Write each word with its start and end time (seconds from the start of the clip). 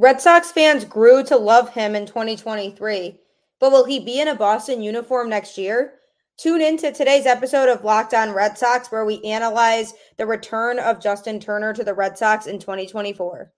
Red 0.00 0.20
Sox 0.20 0.52
fans 0.52 0.84
grew 0.84 1.24
to 1.24 1.36
love 1.36 1.70
him 1.74 1.96
in 1.96 2.06
2023, 2.06 3.18
but 3.58 3.72
will 3.72 3.84
he 3.84 3.98
be 3.98 4.20
in 4.20 4.28
a 4.28 4.34
Boston 4.36 4.80
uniform 4.80 5.28
next 5.28 5.58
year? 5.58 5.94
Tune 6.36 6.60
in 6.60 6.76
to 6.76 6.92
today's 6.92 7.26
episode 7.26 7.68
of 7.68 7.82
Locked 7.82 8.14
On 8.14 8.30
Red 8.30 8.56
Sox, 8.56 8.92
where 8.92 9.04
we 9.04 9.20
analyze 9.24 9.94
the 10.16 10.24
return 10.24 10.78
of 10.78 11.02
Justin 11.02 11.40
Turner 11.40 11.72
to 11.72 11.82
the 11.82 11.94
Red 11.94 12.16
Sox 12.16 12.46
in 12.46 12.60
2024. 12.60 13.52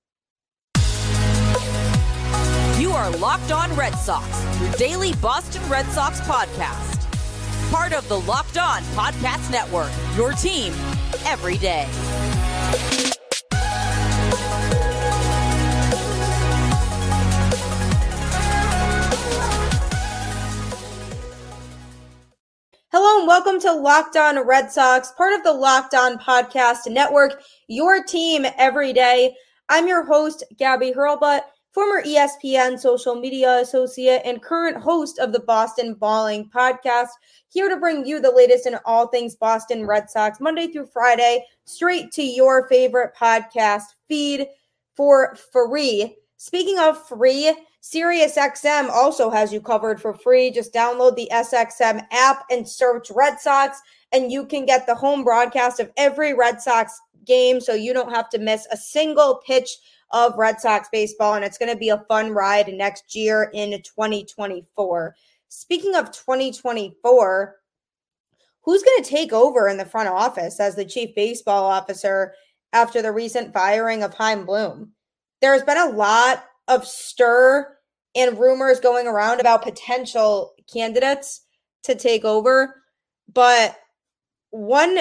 You 2.78 2.92
are 2.92 3.10
Locked 3.18 3.52
On 3.52 3.70
Red 3.76 3.94
Sox, 3.96 4.26
your 4.62 4.72
daily 4.72 5.12
Boston 5.16 5.62
Red 5.68 5.84
Sox 5.88 6.22
podcast. 6.22 7.06
Part 7.70 7.92
of 7.92 8.08
the 8.08 8.18
Locked 8.20 8.56
On 8.56 8.80
Podcast 8.94 9.50
Network, 9.50 9.90
your 10.16 10.32
team 10.32 10.72
every 11.26 11.58
day. 11.58 11.86
Hello 22.92 23.20
and 23.20 23.28
welcome 23.28 23.60
to 23.60 23.72
Locked 23.72 24.16
On 24.16 24.44
Red 24.44 24.72
Sox, 24.72 25.12
part 25.12 25.32
of 25.32 25.44
the 25.44 25.52
Locked 25.52 25.94
On 25.94 26.18
Podcast 26.18 26.90
Network, 26.90 27.40
your 27.68 28.02
team 28.02 28.44
every 28.58 28.92
day. 28.92 29.32
I'm 29.68 29.86
your 29.86 30.04
host, 30.04 30.42
Gabby 30.58 30.90
Hurlbut, 30.90 31.42
former 31.70 32.02
ESPN 32.02 32.80
social 32.80 33.14
media 33.14 33.58
associate 33.58 34.22
and 34.24 34.42
current 34.42 34.76
host 34.76 35.20
of 35.20 35.32
the 35.32 35.38
Boston 35.38 35.95
Balling 35.95 36.50
podcast, 36.52 37.10
here 37.46 37.68
to 37.68 37.76
bring 37.76 38.04
you 38.04 38.20
the 38.20 38.32
latest 38.32 38.66
in 38.66 38.76
all 38.84 39.06
things 39.06 39.36
Boston 39.36 39.86
Red 39.86 40.10
Sox, 40.10 40.40
Monday 40.40 40.66
through 40.66 40.86
Friday, 40.86 41.45
straight 41.66 42.10
to 42.10 42.24
your 42.24 42.66
favorite 42.66 43.12
podcast 43.16 43.84
feed 44.09 44.48
for 44.96 45.36
free. 45.52 46.16
Speaking 46.38 46.80
of 46.80 47.06
free, 47.06 47.54
SiriusXM 47.82 48.90
also 48.90 49.30
has 49.30 49.52
you 49.52 49.60
covered 49.60 50.00
for 50.00 50.12
free. 50.12 50.50
Just 50.50 50.74
download 50.74 51.16
the 51.16 51.30
SXM 51.32 52.06
app 52.12 52.45
and 52.50 52.68
search 52.68 53.10
Red 53.10 53.40
Sox, 53.40 53.80
and 54.12 54.30
you 54.30 54.45
can 54.46 54.66
get 54.66 54.87
the 54.87 54.95
home 54.95 55.24
broadcast 55.24 55.80
of 55.80 55.90
every 55.96 56.34
Red 56.34 56.60
Sox 56.60 57.00
game 57.24 57.60
so 57.60 57.74
you 57.74 57.92
don't 57.92 58.14
have 58.14 58.28
to 58.30 58.38
miss 58.38 58.66
a 58.70 58.76
single 58.76 59.42
pitch 59.46 59.78
of 60.10 60.37
Red 60.37 60.60
Sox 60.60 60.88
baseball. 60.90 61.34
And 61.34 61.45
it's 61.45 61.59
going 61.59 61.72
to 61.72 61.78
be 61.78 61.88
a 61.88 62.04
fun 62.09 62.32
ride 62.32 62.68
next 62.68 63.14
year 63.14 63.50
in 63.54 63.70
2024. 63.70 65.15
Speaking 65.48 65.94
of 65.94 66.12
2024, 66.12 67.56
who's 68.62 68.83
going 68.83 69.03
to 69.03 69.11
take 69.11 69.33
over 69.33 69.69
in 69.69 69.78
the 69.78 69.84
front 69.84 70.09
office 70.09 70.61
as 70.61 70.75
the 70.75 70.84
chief 70.84 71.15
baseball 71.15 71.65
officer 71.65 72.34
after 72.72 73.00
the 73.00 73.12
recent 73.12 73.53
firing 73.55 74.03
of 74.03 74.15
Chaim 74.15 74.44
Bloom? 74.44 74.92
There's 75.41 75.62
been 75.62 75.78
a 75.78 75.91
lot 75.91 76.44
of 76.71 76.87
stir 76.87 77.77
and 78.15 78.39
rumors 78.39 78.81
going 78.81 79.07
around 79.07 79.41
about 79.41 79.63
potential 79.63 80.55
candidates 80.73 81.43
to 81.83 81.95
take 81.95 82.25
over. 82.25 82.83
But 83.33 83.77
one 84.51 85.01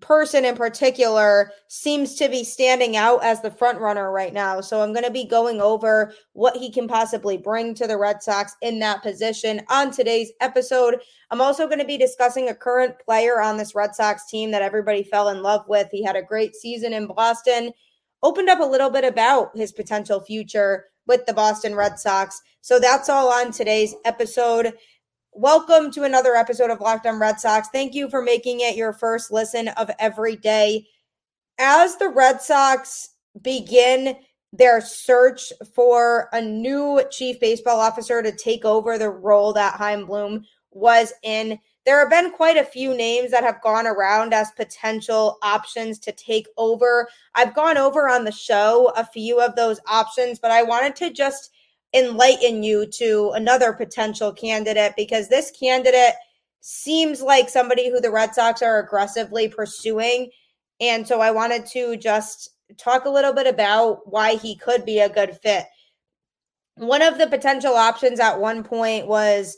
person 0.00 0.44
in 0.44 0.56
particular 0.56 1.52
seems 1.68 2.14
to 2.14 2.28
be 2.28 2.42
standing 2.42 2.96
out 2.96 3.22
as 3.22 3.42
the 3.42 3.50
front 3.50 3.78
runner 3.80 4.10
right 4.10 4.32
now. 4.32 4.60
So 4.60 4.80
I'm 4.80 4.92
going 4.92 5.04
to 5.04 5.10
be 5.10 5.26
going 5.26 5.60
over 5.60 6.14
what 6.32 6.56
he 6.56 6.70
can 6.70 6.88
possibly 6.88 7.36
bring 7.36 7.74
to 7.74 7.86
the 7.86 7.98
Red 7.98 8.22
Sox 8.22 8.56
in 8.62 8.78
that 8.78 9.02
position 9.02 9.60
on 9.68 9.90
today's 9.90 10.32
episode. 10.40 11.00
I'm 11.30 11.40
also 11.40 11.66
going 11.66 11.80
to 11.80 11.84
be 11.84 11.98
discussing 11.98 12.48
a 12.48 12.54
current 12.54 12.98
player 13.04 13.40
on 13.40 13.56
this 13.56 13.74
Red 13.74 13.94
Sox 13.94 14.26
team 14.26 14.50
that 14.52 14.62
everybody 14.62 15.02
fell 15.02 15.28
in 15.28 15.42
love 15.42 15.64
with. 15.68 15.88
He 15.90 16.02
had 16.02 16.16
a 16.16 16.22
great 16.22 16.54
season 16.54 16.92
in 16.94 17.06
Boston, 17.06 17.72
opened 18.22 18.48
up 18.48 18.60
a 18.60 18.64
little 18.64 18.90
bit 18.90 19.04
about 19.04 19.56
his 19.56 19.72
potential 19.72 20.20
future 20.20 20.86
with 21.06 21.26
the 21.26 21.34
Boston 21.34 21.74
Red 21.74 21.98
Sox. 21.98 22.40
So 22.60 22.78
that's 22.78 23.08
all 23.08 23.32
on 23.32 23.52
today's 23.52 23.94
episode. 24.04 24.74
Welcome 25.32 25.90
to 25.92 26.02
another 26.02 26.34
episode 26.34 26.70
of 26.70 26.80
Locked 26.80 27.06
On 27.06 27.18
Red 27.18 27.40
Sox. 27.40 27.68
Thank 27.72 27.94
you 27.94 28.10
for 28.10 28.22
making 28.22 28.60
it 28.60 28.76
your 28.76 28.92
first 28.92 29.30
listen 29.30 29.68
of 29.68 29.90
every 29.98 30.36
day. 30.36 30.86
As 31.58 31.96
the 31.96 32.08
Red 32.08 32.40
Sox 32.40 33.10
begin 33.40 34.16
their 34.52 34.80
search 34.80 35.52
for 35.74 36.28
a 36.32 36.40
new 36.40 37.02
chief 37.10 37.38
baseball 37.38 37.78
officer 37.78 38.22
to 38.22 38.32
take 38.32 38.64
over 38.64 38.98
the 38.98 39.10
role 39.10 39.52
that 39.52 39.76
Chaim 39.76 40.06
Bloom 40.06 40.44
was 40.72 41.12
in, 41.22 41.58
there 41.86 41.98
have 41.98 42.10
been 42.10 42.30
quite 42.32 42.56
a 42.56 42.64
few 42.64 42.94
names 42.94 43.30
that 43.30 43.44
have 43.44 43.62
gone 43.62 43.86
around 43.86 44.34
as 44.34 44.50
potential 44.52 45.38
options 45.42 45.98
to 46.00 46.12
take 46.12 46.46
over. 46.56 47.08
I've 47.34 47.54
gone 47.54 47.78
over 47.78 48.08
on 48.08 48.24
the 48.24 48.32
show 48.32 48.92
a 48.96 49.04
few 49.04 49.40
of 49.40 49.56
those 49.56 49.80
options, 49.86 50.38
but 50.38 50.50
I 50.50 50.62
wanted 50.62 50.94
to 50.96 51.10
just 51.10 51.50
enlighten 51.94 52.62
you 52.62 52.86
to 52.86 53.32
another 53.34 53.72
potential 53.72 54.32
candidate 54.32 54.92
because 54.96 55.28
this 55.28 55.50
candidate 55.50 56.14
seems 56.60 57.22
like 57.22 57.48
somebody 57.48 57.90
who 57.90 58.00
the 58.00 58.10
Red 58.10 58.34
Sox 58.34 58.62
are 58.62 58.78
aggressively 58.78 59.48
pursuing. 59.48 60.30
And 60.80 61.06
so 61.06 61.20
I 61.20 61.30
wanted 61.30 61.66
to 61.66 61.96
just 61.96 62.50
talk 62.76 63.06
a 63.06 63.10
little 63.10 63.32
bit 63.32 63.46
about 63.46 64.00
why 64.10 64.36
he 64.36 64.54
could 64.54 64.84
be 64.84 65.00
a 65.00 65.08
good 65.08 65.36
fit. 65.42 65.64
One 66.76 67.02
of 67.02 67.18
the 67.18 67.26
potential 67.26 67.74
options 67.74 68.20
at 68.20 68.38
one 68.38 68.62
point 68.62 69.06
was 69.06 69.56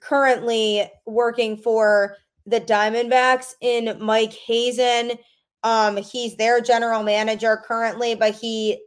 currently 0.00 0.90
working 1.06 1.56
for 1.56 2.16
the 2.46 2.60
Diamondbacks 2.60 3.54
in 3.60 3.96
Mike 4.00 4.32
Hazen. 4.32 5.12
Um, 5.62 5.96
he's 5.96 6.36
their 6.36 6.60
general 6.60 7.02
manager 7.02 7.62
currently, 7.66 8.14
but 8.14 8.34
he 8.34 8.82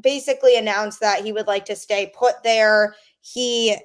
basically 0.00 0.56
announced 0.56 1.00
that 1.00 1.24
he 1.24 1.32
would 1.32 1.46
like 1.46 1.64
to 1.64 1.76
stay 1.76 2.12
put 2.16 2.34
there. 2.44 2.94
He 3.20 3.76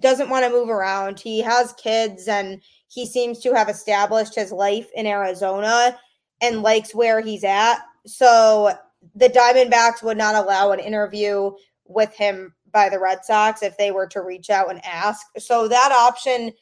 doesn't 0.00 0.28
want 0.28 0.44
to 0.44 0.50
move 0.50 0.68
around. 0.68 1.20
He 1.20 1.40
has 1.40 1.72
kids 1.74 2.28
and 2.28 2.60
he 2.88 3.06
seems 3.06 3.40
to 3.40 3.54
have 3.54 3.68
established 3.68 4.34
his 4.34 4.52
life 4.52 4.88
in 4.94 5.06
Arizona 5.06 5.98
and 6.42 6.62
likes 6.62 6.94
where 6.94 7.20
he's 7.20 7.44
at. 7.44 7.78
So 8.06 8.74
the 9.14 9.28
Diamondbacks 9.28 10.02
would 10.02 10.18
not 10.18 10.34
allow 10.34 10.72
an 10.72 10.80
interview 10.80 11.52
with 11.86 12.14
him 12.14 12.54
by 12.76 12.90
the 12.90 13.00
Red 13.00 13.24
Sox 13.24 13.62
if 13.62 13.78
they 13.78 13.90
were 13.90 14.06
to 14.08 14.20
reach 14.20 14.50
out 14.50 14.68
and 14.68 14.84
ask. 14.84 15.26
So 15.38 15.66
that 15.66 15.92
option 15.92 16.52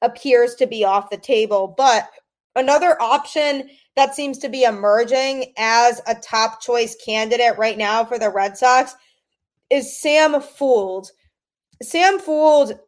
appears 0.00 0.56
to 0.56 0.66
be 0.66 0.84
off 0.84 1.08
the 1.08 1.16
table. 1.16 1.72
But 1.76 2.10
another 2.56 3.00
option 3.00 3.70
that 3.94 4.16
seems 4.16 4.38
to 4.38 4.48
be 4.48 4.64
emerging 4.64 5.52
as 5.56 6.00
a 6.08 6.16
top 6.16 6.60
choice 6.60 6.96
candidate 6.96 7.56
right 7.58 7.78
now 7.78 8.04
for 8.04 8.18
the 8.18 8.28
Red 8.28 8.58
Sox 8.58 8.96
is 9.70 10.00
Sam 10.00 10.32
Fuld. 10.32 11.06
Sam 11.80 12.18
Fuld 12.18 12.80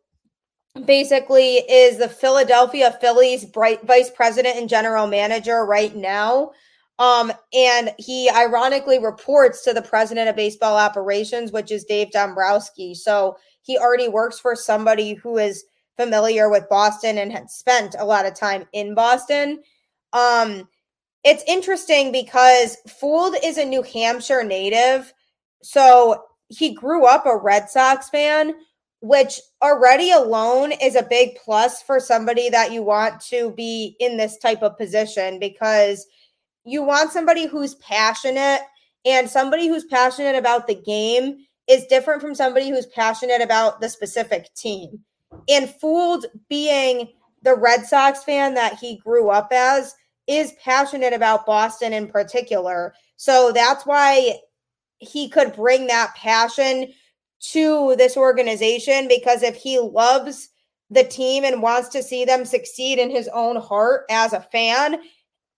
basically 0.85 1.59
is 1.59 1.99
the 1.99 2.09
Philadelphia 2.09 2.99
Phillies 3.01 3.45
bright 3.45 3.87
vice 3.87 4.11
president 4.11 4.57
and 4.57 4.69
general 4.69 5.07
manager 5.07 5.65
right 5.65 5.95
now. 5.95 6.51
Um, 6.99 7.33
and 7.53 7.93
he 7.99 8.31
ironically 8.31 8.99
reports 8.99 9.63
to 9.65 9.73
the 9.73 9.83
president 9.83 10.29
of 10.29 10.37
baseball 10.37 10.77
operations, 10.77 11.51
which 11.51 11.73
is 11.73 11.85
Dave 11.85 12.11
Dombrowski. 12.13 12.95
So 12.95 13.37
he 13.63 13.79
already 13.79 14.09
works 14.09 14.39
for 14.39 14.55
somebody 14.55 15.15
who 15.15 15.39
is 15.39 15.65
familiar 15.97 16.49
with 16.49 16.69
Boston 16.69 17.19
and 17.19 17.33
had 17.33 17.51
spent 17.51 17.97
a 17.99 18.05
lot 18.05 18.27
of 18.27 18.39
time 18.39 18.65
in 18.73 18.95
Boston. 18.95 19.63
Um, 20.13 20.69
it's 21.25 21.43
interesting 21.49 22.13
because 22.13 22.77
Fuld 22.87 23.35
is 23.43 23.59
a 23.59 23.65
New 23.65 23.83
Hampshire 23.83 24.45
native. 24.45 25.13
So 25.63 26.25
he 26.49 26.75
grew 26.75 27.07
up 27.07 27.27
a 27.27 27.37
Red 27.37 27.71
Sox 27.71 28.09
fan, 28.09 28.55
which 29.01 29.41
already 29.63 30.13
alone 30.13 30.73
is 30.73 30.95
a 30.95 31.03
big 31.03 31.37
plus 31.43 31.83
for 31.83 31.99
somebody 31.99 32.51
that 32.51 32.71
you 32.71 32.83
want 32.83 33.21
to 33.23 33.51
be 33.53 33.97
in 33.99 34.17
this 34.17 34.39
type 34.39 34.63
of 34.63 34.79
position 34.79 35.41
because– 35.41 36.07
you 36.65 36.83
want 36.83 37.13
somebody 37.13 37.47
who's 37.47 37.75
passionate 37.77 38.63
and 39.05 39.29
somebody 39.29 39.69
who's 39.69 39.85
passionate 39.85 40.37
about 40.37 40.67
the 40.67 40.75
game 40.75 41.45
is 41.69 41.87
different 41.87 42.21
from 42.21 42.35
somebody 42.35 42.71
who's 42.71 42.87
passionate 42.87 43.43
about 43.43 43.81
the 43.81 43.89
specific 43.89 44.53
team. 44.55 45.01
And 45.49 45.69
Fuld 45.69 46.25
being 46.49 47.09
the 47.43 47.55
Red 47.55 47.87
Sox 47.87 48.25
fan 48.25 48.55
that 48.55 48.79
he 48.79 48.99
grew 48.99 49.31
up 49.31 49.49
as 49.53 49.95
is 50.27 50.55
passionate 50.63 51.13
about 51.13 51.47
Boston 51.47 51.93
in 51.93 52.09
particular. 52.09 52.95
So 53.17 53.53
that's 53.53 53.85
why 53.85 54.39
he 54.99 55.29
could 55.29 55.55
bring 55.55 55.87
that 55.89 56.15
passion 56.15 56.93
to 57.41 57.95
this 57.97 58.17
organization 58.17 59.07
because 59.07 59.43
if 59.43 59.55
he 59.55 59.79
loves 59.79 60.49
the 60.91 61.05
team 61.05 61.45
and 61.45 61.63
wants 61.63 61.89
to 61.91 62.03
see 62.03 62.25
them 62.25 62.45
succeed 62.45 62.99
in 62.99 63.11
his 63.11 63.29
own 63.29 63.57
heart 63.57 64.05
as 64.11 64.33
a 64.33 64.41
fan, 64.41 65.01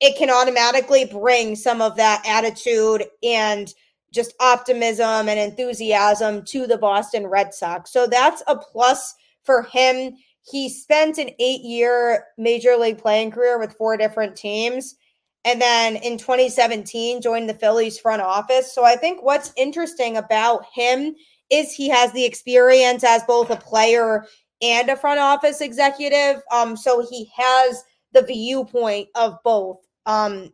it 0.01 0.17
can 0.17 0.31
automatically 0.31 1.07
bring 1.07 1.57
some 1.57 1.81
of 1.81 1.97
that 1.97 2.23
attitude 2.27 3.05
and 3.23 3.73
just 4.13 4.35
optimism 4.41 5.29
and 5.29 5.39
enthusiasm 5.39 6.45
to 6.45 6.67
the 6.67 6.79
Boston 6.79 7.27
Red 7.27 7.53
Sox. 7.53 7.93
So 7.93 8.07
that's 8.07 8.43
a 8.47 8.57
plus 8.57 9.15
for 9.45 9.63
him. 9.63 10.17
He 10.43 10.69
spent 10.69 11.19
an 11.19 11.31
eight 11.39 11.63
year 11.63 12.25
major 12.39 12.77
league 12.77 12.99
playing 12.99 13.31
career 13.31 13.59
with 13.59 13.75
four 13.75 13.97
different 13.97 14.37
teams. 14.37 14.97
And 15.45 15.61
then 15.61 15.97
in 15.97 16.19
2017, 16.19 17.21
joined 17.21 17.49
the 17.49 17.55
Phillies 17.55 17.99
front 17.99 18.23
office. 18.23 18.75
So 18.75 18.85
I 18.85 18.97
think 18.97 19.23
what's 19.23 19.53
interesting 19.57 20.17
about 20.17 20.65
him 20.75 21.15
is 21.51 21.73
he 21.73 21.89
has 21.89 22.13
the 22.13 22.25
experience 22.25 23.05
as 23.05 23.23
both 23.25 23.51
a 23.51 23.57
player 23.57 24.27
and 24.61 24.89
a 24.89 24.97
front 24.97 25.21
office 25.21 25.61
executive. 25.61 26.43
Um, 26.51 26.77
so 26.77 27.07
he 27.09 27.31
has 27.37 27.85
the 28.13 28.23
viewpoint 28.23 29.09
of 29.15 29.39
both. 29.45 29.86
Um, 30.07 30.53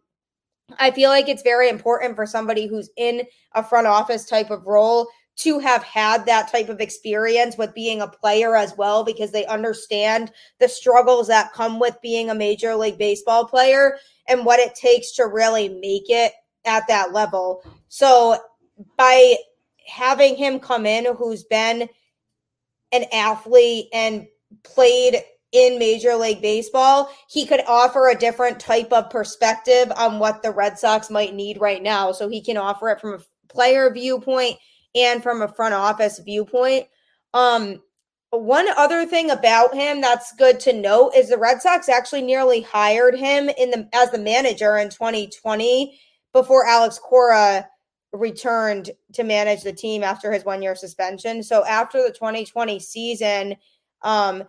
I 0.78 0.90
feel 0.90 1.10
like 1.10 1.28
it's 1.28 1.42
very 1.42 1.68
important 1.68 2.16
for 2.16 2.26
somebody 2.26 2.66
who's 2.66 2.90
in 2.96 3.22
a 3.54 3.62
front 3.62 3.86
office 3.86 4.24
type 4.24 4.50
of 4.50 4.66
role 4.66 5.08
to 5.34 5.58
have 5.58 5.82
had 5.82 6.26
that 6.26 6.50
type 6.50 6.68
of 6.68 6.80
experience 6.80 7.56
with 7.56 7.74
being 7.74 8.00
a 8.00 8.06
player 8.06 8.54
as 8.54 8.76
well 8.76 9.02
because 9.02 9.30
they 9.32 9.46
understand 9.46 10.30
the 10.60 10.68
struggles 10.68 11.26
that 11.26 11.52
come 11.52 11.78
with 11.78 11.96
being 12.02 12.30
a 12.30 12.34
major 12.34 12.74
league 12.74 12.98
baseball 12.98 13.46
player 13.46 13.96
and 14.28 14.44
what 14.44 14.60
it 14.60 14.74
takes 14.74 15.12
to 15.12 15.26
really 15.26 15.68
make 15.68 16.04
it 16.08 16.32
at 16.64 16.86
that 16.86 17.12
level. 17.12 17.62
So 17.88 18.38
by 18.96 19.36
having 19.86 20.36
him 20.36 20.60
come 20.60 20.86
in 20.86 21.14
who's 21.16 21.44
been 21.44 21.88
an 22.92 23.04
athlete 23.12 23.88
and 23.92 24.26
played 24.64 25.22
in 25.52 25.78
Major 25.78 26.16
League 26.16 26.42
Baseball, 26.42 27.10
he 27.28 27.46
could 27.46 27.62
offer 27.66 28.08
a 28.08 28.18
different 28.18 28.58
type 28.58 28.92
of 28.92 29.10
perspective 29.10 29.92
on 29.96 30.18
what 30.18 30.42
the 30.42 30.50
Red 30.50 30.78
Sox 30.78 31.10
might 31.10 31.34
need 31.34 31.60
right 31.60 31.82
now. 31.82 32.12
So 32.12 32.28
he 32.28 32.42
can 32.42 32.56
offer 32.56 32.88
it 32.88 33.00
from 33.00 33.14
a 33.14 33.52
player 33.52 33.92
viewpoint 33.92 34.56
and 34.94 35.22
from 35.22 35.42
a 35.42 35.48
front 35.48 35.74
office 35.74 36.18
viewpoint. 36.18 36.86
Um, 37.34 37.82
one 38.30 38.66
other 38.78 39.04
thing 39.04 39.30
about 39.30 39.74
him 39.74 40.00
that's 40.00 40.34
good 40.36 40.58
to 40.60 40.72
note 40.72 41.12
is 41.14 41.28
the 41.28 41.36
Red 41.36 41.60
Sox 41.60 41.90
actually 41.90 42.22
nearly 42.22 42.62
hired 42.62 43.14
him 43.14 43.50
in 43.50 43.70
the 43.70 43.88
as 43.92 44.10
the 44.10 44.18
manager 44.18 44.78
in 44.78 44.88
2020 44.88 46.00
before 46.32 46.66
Alex 46.66 46.98
Cora 46.98 47.68
returned 48.12 48.90
to 49.12 49.22
manage 49.22 49.62
the 49.62 49.72
team 49.72 50.02
after 50.02 50.32
his 50.32 50.46
one 50.46 50.62
year 50.62 50.74
suspension. 50.74 51.42
So 51.42 51.64
after 51.66 52.02
the 52.02 52.12
2020 52.12 52.78
season, 52.78 53.56
um, 54.00 54.44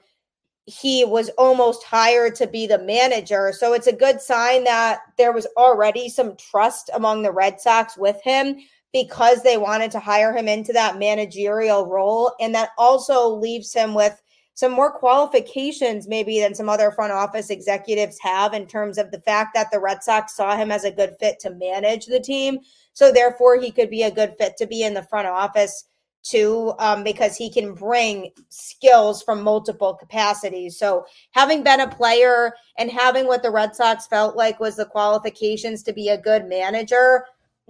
he 0.66 1.04
was 1.04 1.30
almost 1.38 1.84
hired 1.84 2.36
to 2.36 2.48
be 2.48 2.68
the 2.68 2.80
manager. 2.80 3.52
So 3.56 3.74
it's 3.74 3.88
a 3.88 3.94
good 3.94 4.22
sign 4.22 4.64
that 4.64 5.02
there 5.18 5.34
was 5.34 5.48
already 5.58 6.08
some 6.08 6.38
trust 6.38 6.90
among 6.94 7.22
the 7.22 7.32
Red 7.32 7.60
Sox 7.60 7.98
with 7.98 8.22
him 8.24 8.58
because 8.94 9.44
they 9.44 9.58
wanted 9.58 9.92
to 9.92 10.00
hire 10.00 10.36
him 10.36 10.48
into 10.48 10.72
that 10.74 11.00
managerial 11.00 11.88
role. 11.88 12.34
And 12.40 12.56
that 12.56 12.70
also 12.78 13.28
leaves 13.28 13.74
him 13.74 13.94
with 13.94 14.22
some 14.54 14.72
more 14.72 14.92
qualifications, 14.92 16.08
maybe, 16.08 16.40
than 16.40 16.54
some 16.54 16.70
other 16.70 16.92
front 16.92 17.12
office 17.12 17.50
executives 17.50 18.20
have 18.22 18.54
in 18.54 18.68
terms 18.68 19.00
of 19.00 19.10
the 19.10 19.22
fact 19.22 19.56
that 19.56 19.72
the 19.72 19.80
Red 19.80 20.04
Sox 20.04 20.36
saw 20.36 20.56
him 20.56 20.72
as 20.72 20.84
a 20.84 20.92
good 20.92 21.16
fit 21.20 21.40
to 21.40 21.50
manage 21.50 22.06
the 22.06 22.20
team. 22.20 22.60
So, 22.94 23.12
therefore, 23.12 23.60
he 23.60 23.72
could 23.72 23.90
be 23.90 24.04
a 24.04 24.12
good 24.12 24.36
fit 24.38 24.56
to 24.58 24.68
be 24.68 24.84
in 24.84 24.94
the 24.94 25.08
front 25.10 25.28
office 25.28 25.86
too, 26.24 26.74
um, 26.80 27.04
because 27.04 27.36
he 27.36 27.50
can 27.50 27.74
bring 27.74 28.32
skills 28.50 29.22
from 29.22 29.44
multiple 29.44 29.94
capacities. 29.94 30.78
So, 30.78 31.06
having 31.32 31.64
been 31.64 31.82
a 31.82 31.88
player 31.88 32.54
and 32.78 32.90
having 32.90 33.28
what 33.28 33.44
the 33.44 33.52
Red 33.52 33.76
Sox 33.76 34.08
felt 34.08 34.36
like 34.36 34.60
was 34.60 34.76
the 34.76 34.86
qualifications 34.86 35.84
to 35.84 35.94
be 35.94 36.10
a 36.10 36.18
good 36.18 36.48
manager 36.48 37.26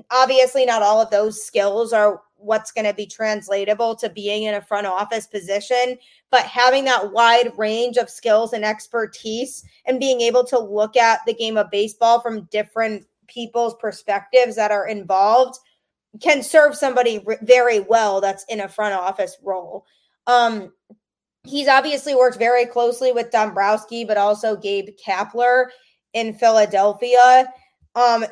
obviously 0.10 0.66
not 0.66 0.82
all 0.82 1.02
of 1.02 1.10
those 1.10 1.44
skills 1.44 1.94
are 1.94 2.22
what's 2.36 2.72
going 2.72 2.86
to 2.86 2.94
be 2.94 3.06
translatable 3.06 3.96
to 3.96 4.10
being 4.10 4.44
in 4.44 4.56
a 4.56 4.62
front 4.62 4.88
office 4.88 5.28
position 5.28 5.98
but 6.30 6.44
having 6.44 6.84
that 6.84 7.12
wide 7.12 7.52
range 7.58 7.98
of 7.98 8.10
skills 8.10 8.54
and 8.54 8.66
expertise 8.66 9.64
and 9.86 10.00
being 10.00 10.20
able 10.22 10.44
to 10.44 10.60
look 10.60 10.98
at 10.98 11.20
the 11.26 11.34
game 11.34 11.58
of 11.58 11.70
baseball 11.72 12.20
from 12.20 12.44
different 12.46 13.06
people's 13.28 13.76
perspectives 13.76 14.56
that 14.56 14.72
are 14.72 14.88
involved 14.88 15.58
can 16.22 16.44
serve 16.44 16.76
somebody 16.76 17.24
very 17.42 17.80
well 17.80 18.22
that's 18.22 18.46
in 18.50 18.62
a 18.62 18.68
front 18.68 18.94
office 18.94 19.38
role 19.44 19.86
um 20.28 20.72
he's 21.46 21.68
obviously 21.68 22.16
worked 22.16 22.38
very 22.38 22.66
closely 22.66 23.12
with 23.12 23.32
Dombrowski 23.32 24.06
but 24.06 24.18
also 24.18 24.56
Gabe 24.56 24.90
Kapler 25.06 25.68
in 26.14 26.34
Philadelphia 26.34 27.52
um 27.96 28.26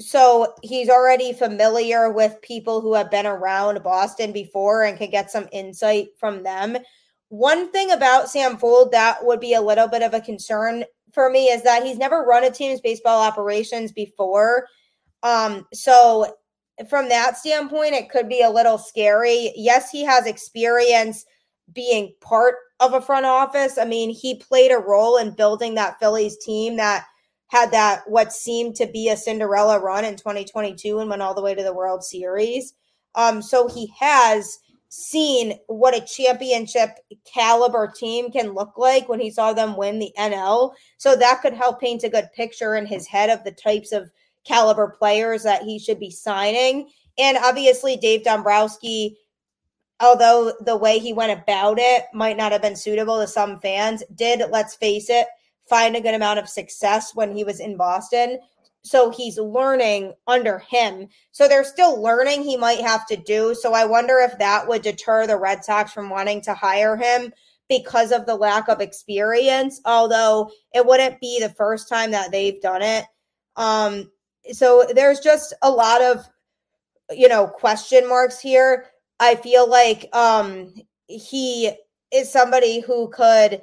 so 0.00 0.54
he's 0.62 0.88
already 0.88 1.32
familiar 1.32 2.10
with 2.10 2.40
people 2.42 2.80
who 2.80 2.94
have 2.94 3.10
been 3.10 3.26
around 3.26 3.82
Boston 3.82 4.32
before 4.32 4.82
and 4.82 4.98
can 4.98 5.10
get 5.10 5.30
some 5.30 5.48
insight 5.52 6.08
from 6.18 6.42
them. 6.42 6.76
One 7.28 7.70
thing 7.70 7.92
about 7.92 8.28
Sam 8.28 8.56
Fuld 8.58 8.90
that 8.90 9.24
would 9.24 9.40
be 9.40 9.54
a 9.54 9.60
little 9.60 9.88
bit 9.88 10.02
of 10.02 10.12
a 10.12 10.20
concern 10.20 10.84
for 11.12 11.30
me 11.30 11.46
is 11.46 11.62
that 11.62 11.84
he's 11.84 11.96
never 11.96 12.22
run 12.22 12.44
a 12.44 12.50
team's 12.50 12.80
baseball 12.80 13.22
operations 13.22 13.92
before. 13.92 14.66
Um, 15.22 15.66
so 15.72 16.34
from 16.88 17.08
that 17.08 17.36
standpoint, 17.36 17.94
it 17.94 18.10
could 18.10 18.28
be 18.28 18.42
a 18.42 18.50
little 18.50 18.78
scary. 18.78 19.52
Yes, 19.56 19.90
he 19.90 20.02
has 20.04 20.26
experience 20.26 21.24
being 21.72 22.12
part 22.20 22.56
of 22.80 22.94
a 22.94 23.00
front 23.00 23.26
office. 23.26 23.78
I 23.78 23.84
mean, 23.84 24.10
he 24.10 24.36
played 24.36 24.72
a 24.72 24.78
role 24.78 25.16
in 25.16 25.34
building 25.34 25.74
that 25.74 25.98
Phillies 25.98 26.36
team 26.38 26.76
that 26.76 27.04
had 27.48 27.70
that 27.70 28.02
what 28.06 28.32
seemed 28.32 28.74
to 28.76 28.86
be 28.86 29.08
a 29.08 29.16
Cinderella 29.16 29.78
run 29.78 30.04
in 30.04 30.16
2022 30.16 30.98
and 30.98 31.08
went 31.08 31.22
all 31.22 31.34
the 31.34 31.42
way 31.42 31.54
to 31.54 31.62
the 31.62 31.72
World 31.74 32.02
Series. 32.02 32.74
Um, 33.14 33.40
so 33.40 33.68
he 33.68 33.92
has 33.98 34.58
seen 34.88 35.58
what 35.66 35.96
a 35.96 36.04
championship 36.04 36.90
caliber 37.24 37.92
team 37.96 38.30
can 38.30 38.54
look 38.54 38.76
like 38.76 39.08
when 39.08 39.20
he 39.20 39.30
saw 39.30 39.52
them 39.52 39.76
win 39.76 39.98
the 39.98 40.12
NL. 40.18 40.72
So 40.98 41.16
that 41.16 41.42
could 41.42 41.54
help 41.54 41.80
paint 41.80 42.04
a 42.04 42.08
good 42.08 42.28
picture 42.34 42.76
in 42.76 42.86
his 42.86 43.06
head 43.06 43.30
of 43.30 43.44
the 43.44 43.52
types 43.52 43.92
of 43.92 44.10
caliber 44.44 44.88
players 44.88 45.42
that 45.42 45.62
he 45.62 45.78
should 45.78 45.98
be 45.98 46.10
signing. 46.10 46.88
And 47.18 47.36
obviously, 47.36 47.96
Dave 47.96 48.24
Dombrowski, 48.24 49.16
although 50.00 50.52
the 50.60 50.76
way 50.76 50.98
he 50.98 51.12
went 51.12 51.38
about 51.38 51.78
it 51.78 52.04
might 52.12 52.36
not 52.36 52.52
have 52.52 52.62
been 52.62 52.76
suitable 52.76 53.20
to 53.20 53.26
some 53.26 53.58
fans, 53.60 54.02
did, 54.14 54.42
let's 54.50 54.74
face 54.74 55.08
it, 55.08 55.26
find 55.68 55.96
a 55.96 56.00
good 56.00 56.14
amount 56.14 56.38
of 56.38 56.48
success 56.48 57.14
when 57.14 57.34
he 57.34 57.44
was 57.44 57.60
in 57.60 57.76
Boston. 57.76 58.38
So 58.82 59.10
he's 59.10 59.38
learning 59.38 60.12
under 60.26 60.58
him. 60.58 61.08
So 61.32 61.48
there's 61.48 61.68
still 61.68 62.02
learning 62.02 62.42
he 62.42 62.58
might 62.58 62.82
have 62.82 63.06
to 63.06 63.16
do. 63.16 63.54
So 63.54 63.72
I 63.72 63.86
wonder 63.86 64.18
if 64.18 64.38
that 64.38 64.68
would 64.68 64.82
deter 64.82 65.26
the 65.26 65.38
Red 65.38 65.64
Sox 65.64 65.90
from 65.90 66.10
wanting 66.10 66.42
to 66.42 66.52
hire 66.52 66.96
him 66.96 67.32
because 67.70 68.12
of 68.12 68.26
the 68.26 68.34
lack 68.34 68.68
of 68.68 68.82
experience, 68.82 69.80
although 69.86 70.50
it 70.74 70.84
wouldn't 70.84 71.18
be 71.20 71.40
the 71.40 71.48
first 71.48 71.88
time 71.88 72.10
that 72.10 72.30
they've 72.30 72.60
done 72.60 72.82
it. 72.82 73.06
Um, 73.56 74.10
so 74.52 74.86
there's 74.94 75.20
just 75.20 75.54
a 75.62 75.70
lot 75.70 76.02
of, 76.02 76.28
you 77.10 77.28
know, 77.28 77.46
question 77.46 78.08
marks 78.08 78.40
here. 78.40 78.86
I 79.20 79.36
feel 79.36 79.68
like 79.68 80.08
um, 80.12 80.74
he 81.06 81.72
is 82.12 82.30
somebody 82.30 82.80
who 82.80 83.08
could 83.10 83.62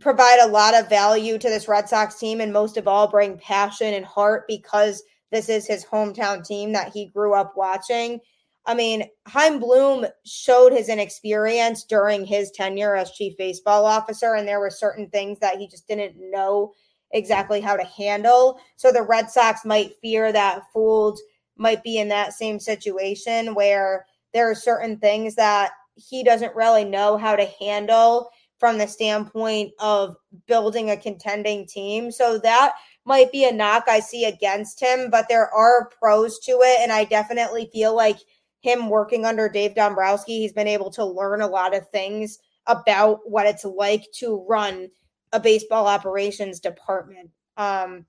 provide 0.00 0.40
a 0.40 0.48
lot 0.48 0.74
of 0.74 0.88
value 0.88 1.38
to 1.38 1.48
this 1.48 1.68
Red 1.68 1.88
Sox 1.88 2.18
team 2.18 2.40
and 2.40 2.52
most 2.52 2.76
of 2.76 2.88
all 2.88 3.08
bring 3.08 3.38
passion 3.38 3.94
and 3.94 4.04
heart 4.04 4.44
because 4.48 5.02
this 5.30 5.48
is 5.48 5.66
his 5.66 5.84
hometown 5.84 6.44
team 6.44 6.72
that 6.72 6.92
he 6.92 7.06
grew 7.06 7.34
up 7.34 7.54
watching. 7.56 8.20
I 8.66 8.74
mean, 8.74 9.04
Chaim 9.26 9.58
Bloom 9.60 10.06
showed 10.24 10.72
his 10.72 10.88
inexperience 10.88 11.84
during 11.84 12.24
his 12.24 12.50
tenure 12.50 12.96
as 12.96 13.10
chief 13.10 13.36
baseball 13.36 13.84
officer, 13.84 14.34
and 14.34 14.48
there 14.48 14.60
were 14.60 14.70
certain 14.70 15.08
things 15.10 15.38
that 15.40 15.58
he 15.58 15.68
just 15.68 15.86
didn't 15.86 16.16
know 16.18 16.72
exactly 17.14 17.60
how 17.60 17.76
to 17.76 17.84
handle. 17.84 18.60
So 18.76 18.92
the 18.92 19.02
Red 19.02 19.30
Sox 19.30 19.64
might 19.64 19.96
fear 20.02 20.32
that 20.32 20.64
Fuld 20.74 21.16
might 21.56 21.82
be 21.82 21.98
in 21.98 22.08
that 22.08 22.34
same 22.34 22.60
situation 22.60 23.54
where 23.54 24.04
there 24.34 24.50
are 24.50 24.54
certain 24.54 24.98
things 24.98 25.36
that 25.36 25.70
he 25.94 26.24
doesn't 26.24 26.56
really 26.56 26.84
know 26.84 27.16
how 27.16 27.36
to 27.36 27.48
handle 27.60 28.28
from 28.58 28.78
the 28.78 28.86
standpoint 28.86 29.72
of 29.78 30.16
building 30.46 30.90
a 30.90 30.96
contending 30.96 31.66
team. 31.66 32.10
So 32.10 32.38
that 32.38 32.74
might 33.04 33.30
be 33.30 33.44
a 33.44 33.52
knock 33.52 33.84
I 33.88 34.00
see 34.00 34.24
against 34.24 34.80
him, 34.80 35.10
but 35.10 35.28
there 35.28 35.52
are 35.54 35.90
pros 36.00 36.38
to 36.40 36.52
it. 36.62 36.80
And 36.80 36.90
I 36.90 37.04
definitely 37.04 37.70
feel 37.72 37.94
like 37.94 38.18
him 38.62 38.88
working 38.88 39.24
under 39.24 39.48
Dave 39.48 39.74
Dombrowski, 39.74 40.40
he's 40.40 40.52
been 40.52 40.66
able 40.66 40.90
to 40.92 41.04
learn 41.04 41.42
a 41.42 41.46
lot 41.46 41.76
of 41.76 41.88
things 41.90 42.38
about 42.66 43.20
what 43.24 43.46
it's 43.46 43.64
like 43.64 44.04
to 44.14 44.44
run 44.48 44.88
a 45.34 45.40
baseball 45.40 45.86
operations 45.86 46.60
department. 46.60 47.28
Um, 47.58 48.06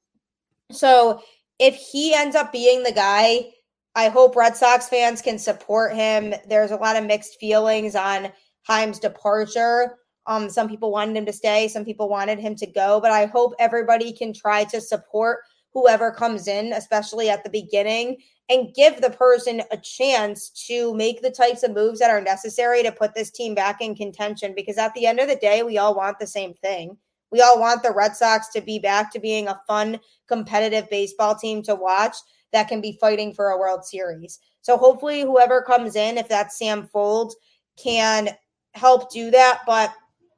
so 0.72 1.22
if 1.60 1.76
he 1.76 2.14
ends 2.14 2.36
up 2.36 2.54
being 2.54 2.84
the 2.84 2.92
guy, 2.94 3.52
I 3.96 4.10
hope 4.10 4.36
Red 4.36 4.56
Sox 4.56 4.88
fans 4.88 5.22
can 5.22 5.40
support 5.40 5.94
him. 5.94 6.34
There's 6.48 6.72
a 6.72 6.78
lot 6.78 6.96
of 6.96 7.06
mixed 7.06 7.40
feelings 7.40 7.96
on 7.96 8.32
Chaim's 8.70 9.00
departure. 9.00 9.98
Um, 10.28 10.50
some 10.50 10.70
people 10.70 10.92
wanted 10.92 11.18
him 11.18 11.26
to 11.28 11.34
stay, 11.34 11.68
some 11.68 11.86
people 11.86 12.10
wanted 12.10 12.40
him 12.40 12.56
to 12.56 12.66
go, 12.66 13.00
but 13.00 13.12
I 13.12 13.26
hope 13.26 13.54
everybody 13.60 14.12
can 14.12 14.34
try 14.34 14.64
to 14.66 14.82
support 14.82 15.40
whoever 15.74 16.10
comes 16.12 16.48
in, 16.48 16.74
especially 16.74 17.30
at 17.30 17.44
the 17.44 17.50
beginning, 17.50 18.18
and 18.50 18.74
give 18.74 19.02
the 19.02 19.10
person 19.10 19.62
a 19.72 19.78
chance 19.78 20.50
to 20.68 20.94
make 20.96 21.22
the 21.22 21.30
types 21.30 21.64
of 21.64 21.74
moves 21.74 22.00
that 22.00 22.10
are 22.10 22.22
necessary 22.22 22.82
to 22.82 22.92
put 22.92 23.14
this 23.14 23.30
team 23.30 23.54
back 23.54 23.82
in 23.82 23.94
contention. 23.94 24.54
Because 24.56 24.78
at 24.78 24.94
the 24.94 25.06
end 25.06 25.20
of 25.20 25.28
the 25.28 25.36
day, 25.36 25.64
we 25.64 25.78
all 25.78 25.96
want 25.96 26.18
the 26.20 26.28
same 26.28 26.54
thing. 26.54 26.98
We 27.36 27.42
all 27.42 27.60
want 27.60 27.84
the 27.84 27.92
Red 27.92 28.16
Sox 28.16 28.48
to 28.54 28.62
be 28.62 28.80
back 28.80 29.12
to 29.12 29.20
being 29.20 29.50
a 29.50 29.60
fun, 29.68 30.00
competitive 30.26 30.90
baseball 30.90 31.36
team 31.36 31.62
to 31.64 31.76
watch 31.76 32.16
that 32.54 32.70
can 32.70 32.80
be 32.80 32.98
fighting 33.02 33.34
for 33.34 33.50
a 33.50 33.58
World 33.58 33.84
Series. 33.84 34.40
So 34.62 34.78
hopefully, 34.78 35.20
whoever 35.20 35.62
comes 35.62 35.98
in, 35.98 36.18
if 36.18 36.30
that's 36.30 36.58
Sam 36.58 36.88
Fuld, 36.88 37.34
can 37.76 38.30
help 38.74 39.12
do 39.12 39.32
that. 39.32 39.64
But 39.68 39.92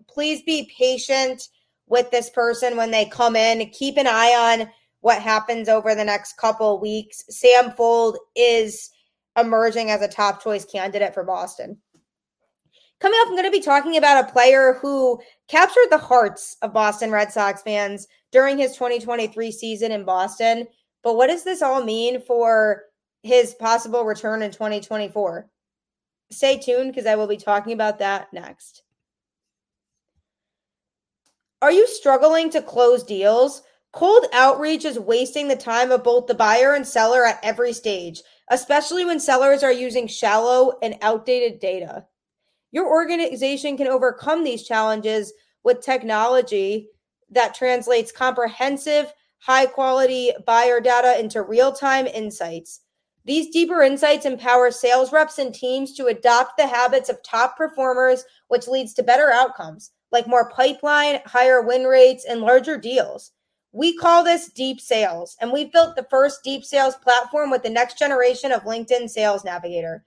please 0.10 0.42
be 0.42 0.72
patient 0.76 1.50
with 1.86 2.10
this 2.10 2.32
person 2.32 2.76
when 2.76 2.90
they 2.90 3.06
come 3.06 3.36
in. 3.36 3.70
Keep 3.70 3.98
an 3.98 4.08
eye 4.08 4.58
on 4.60 4.68
what 5.02 5.22
happens 5.22 5.70
over 5.70 5.94
the 5.94 6.04
next 6.04 6.38
couple 6.38 6.82
weeks. 6.82 7.24
Sam 7.30 7.74
Fuld 7.74 8.18
is 8.36 8.90
emerging 9.40 9.92
as 9.92 10.02
a 10.02 10.08
top 10.08 10.42
choice 10.44 10.66
candidate 10.66 11.14
for 11.14 11.24
Boston. 11.24 11.78
Coming 13.00 13.20
up, 13.22 13.28
I'm 13.28 13.36
going 13.36 13.46
to 13.46 13.52
be 13.52 13.62
talking 13.62 13.98
about 13.98 14.28
a 14.28 14.32
player 14.32 14.74
who 14.82 15.20
captured 15.48 15.90
the 15.92 16.00
hearts 16.00 16.58
of 16.64 16.74
Boston 16.74 17.12
Red 17.12 17.32
Sox 17.32 17.62
fans 17.62 18.08
during 18.32 18.58
his 18.58 18.74
2023 18.74 19.52
season 19.52 19.92
in 19.92 20.04
Boston. 20.04 20.68
But 21.04 21.16
what 21.16 21.28
does 21.28 21.44
this 21.44 21.62
all 21.62 21.84
mean 21.84 22.22
for 22.22 22.84
his 23.22 23.54
possible 23.54 24.04
return 24.04 24.42
in 24.42 24.52
2024? 24.52 25.48
Stay 26.32 26.58
tuned 26.58 26.92
because 26.92 27.06
I 27.06 27.16
will 27.16 27.28
be 27.28 27.38
talking 27.38 27.74
about 27.74 28.00
that 28.00 28.34
next. 28.34 28.82
Are 31.62 31.72
you 31.72 31.88
struggling 31.88 32.50
to 32.52 32.62
close 32.64 33.04
deals? 33.04 33.62
Cold 33.94 34.26
outreach 34.34 34.86
is 34.86 35.00
wasting 35.00 35.48
the 35.48 35.56
time 35.56 35.92
of 35.92 36.04
both 36.04 36.28
the 36.28 36.36
buyer 36.36 36.74
and 36.74 36.86
seller 36.86 37.26
at 37.26 37.40
every 37.44 37.74
stage, 37.74 38.22
especially 38.50 39.06
when 39.06 39.20
sellers 39.20 39.64
are 39.64 39.72
using 39.72 40.08
shallow 40.08 40.78
and 40.82 40.98
outdated 41.02 41.60
data. 41.60 42.06
Your 42.72 42.88
organization 42.88 43.78
can 43.78 43.88
overcome 43.88 44.44
these 44.44 44.64
challenges 44.64 45.34
with 45.64 45.82
technology 45.82 46.90
that 47.30 47.56
translates 47.56 48.12
comprehensive, 48.12 49.14
high 49.40 49.66
quality 49.66 50.32
buyer 50.46 50.80
data 50.80 51.20
into 51.20 51.42
real 51.42 51.72
time 51.72 52.08
insights. 52.08 52.82
These 53.26 53.50
deeper 53.50 53.82
insights 53.82 54.26
empower 54.26 54.72
sales 54.72 55.12
reps 55.12 55.38
and 55.38 55.54
teams 55.54 55.94
to 55.96 56.06
adopt 56.06 56.58
the 56.58 56.68
habits 56.68 57.10
of 57.10 57.22
top 57.24 57.58
performers, 57.58 58.24
which 58.48 58.68
leads 58.68 58.94
to 58.94 59.04
better 59.04 59.32
outcomes 59.32 59.92
like 60.12 60.28
more 60.28 60.50
pipeline, 60.50 61.20
higher 61.26 61.62
win 61.62 61.84
rates, 61.84 62.26
and 62.26 62.42
larger 62.42 62.78
deals. 62.78 63.32
We 63.74 63.96
call 63.96 64.24
this 64.24 64.50
deep 64.50 64.80
sales, 64.80 65.36
and 65.42 65.52
we've 65.52 65.72
built 65.72 65.96
the 65.96 66.08
first 66.10 66.44
deep 66.44 66.64
sales 66.64 66.96
platform 66.96 67.52
with 67.52 67.64
the 67.64 67.70
next 67.70 68.00
generation 68.00 68.52
of 68.52 68.64
LinkedIn 68.64 69.10
Sales 69.10 69.44
Navigator. 69.44 70.06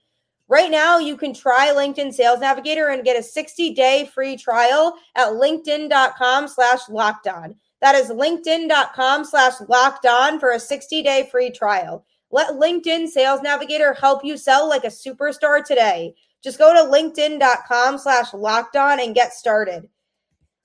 Right 0.51 0.69
now, 0.73 0.99
you 0.99 1.17
can 1.17 1.33
try 1.33 1.69
LinkedIn 1.73 2.13
Sales 2.13 2.41
Navigator 2.41 2.89
and 2.89 3.05
get 3.05 3.17
a 3.17 3.21
60-day 3.21 4.11
free 4.13 4.37
trial 4.37 4.97
at 5.15 5.29
linkedin.com 5.29 6.49
slash 6.49 6.89
locked 6.89 7.29
on. 7.29 7.55
That 7.81 7.95
is 7.95 8.11
linkedin.com 8.11 9.25
slash 9.25 9.53
locked 9.69 10.07
on 10.07 10.41
for 10.41 10.51
a 10.51 10.57
60-day 10.57 11.29
free 11.31 11.53
trial. 11.53 12.05
Let 12.33 12.55
LinkedIn 12.55 13.07
Sales 13.07 13.43
Navigator 13.43 13.95
help 13.95 14.25
you 14.25 14.37
sell 14.37 14.69
like 14.69 14.83
a 14.83 14.89
superstar 14.89 15.65
today. 15.65 16.15
Just 16.43 16.59
go 16.59 16.75
to 16.75 16.91
linkedin.com 16.91 17.99
slash 17.99 18.35
locked 18.35 18.75
on 18.75 18.99
and 18.99 19.15
get 19.15 19.33
started. 19.33 19.89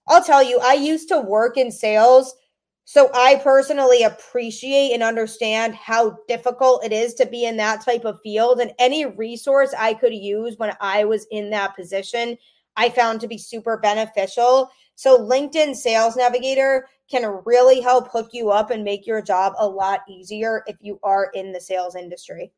I'll 0.08 0.24
tell 0.24 0.42
you, 0.42 0.60
I 0.64 0.74
used 0.74 1.10
to 1.10 1.22
work 1.22 1.58
in 1.58 1.72
sales 1.72 2.34
so 2.88 3.10
I 3.16 3.42
personally 3.44 4.04
appreciate 4.04 4.94
and 4.94 5.02
understand 5.02 5.74
how 5.74 6.20
difficult 6.28 6.86
it 6.86 6.94
is 6.94 7.16
to 7.16 7.26
be 7.26 7.46
in 7.46 7.58
that 7.58 7.84
type 7.84 8.06
of 8.06 8.22
field. 8.22 8.60
And 8.60 8.74
any 8.78 9.08
resource 9.08 9.74
I 9.76 9.96
could 9.96 10.14
use 10.14 10.58
when 10.58 10.72
I 10.80 11.04
was 11.04 11.26
in 11.32 11.50
that 11.50 11.76
position, 11.76 12.38
I 12.78 12.90
found 12.90 13.22
to 13.22 13.28
be 13.28 13.40
super 13.40 13.78
beneficial. 13.78 14.70
So 14.94 15.18
LinkedIn 15.18 15.76
Sales 15.76 16.16
Navigator 16.16 16.88
can 17.10 17.42
really 17.44 17.82
help 17.82 18.12
hook 18.12 18.30
you 18.34 18.52
up 18.52 18.70
and 18.70 18.84
make 18.84 19.08
your 19.08 19.22
job 19.22 19.54
a 19.58 19.68
lot 19.68 20.02
easier 20.08 20.64
if 20.68 20.76
you 20.80 21.00
are 21.02 21.32
in 21.34 21.52
the 21.52 21.62
sales 21.62 21.96
industry. 21.96 22.52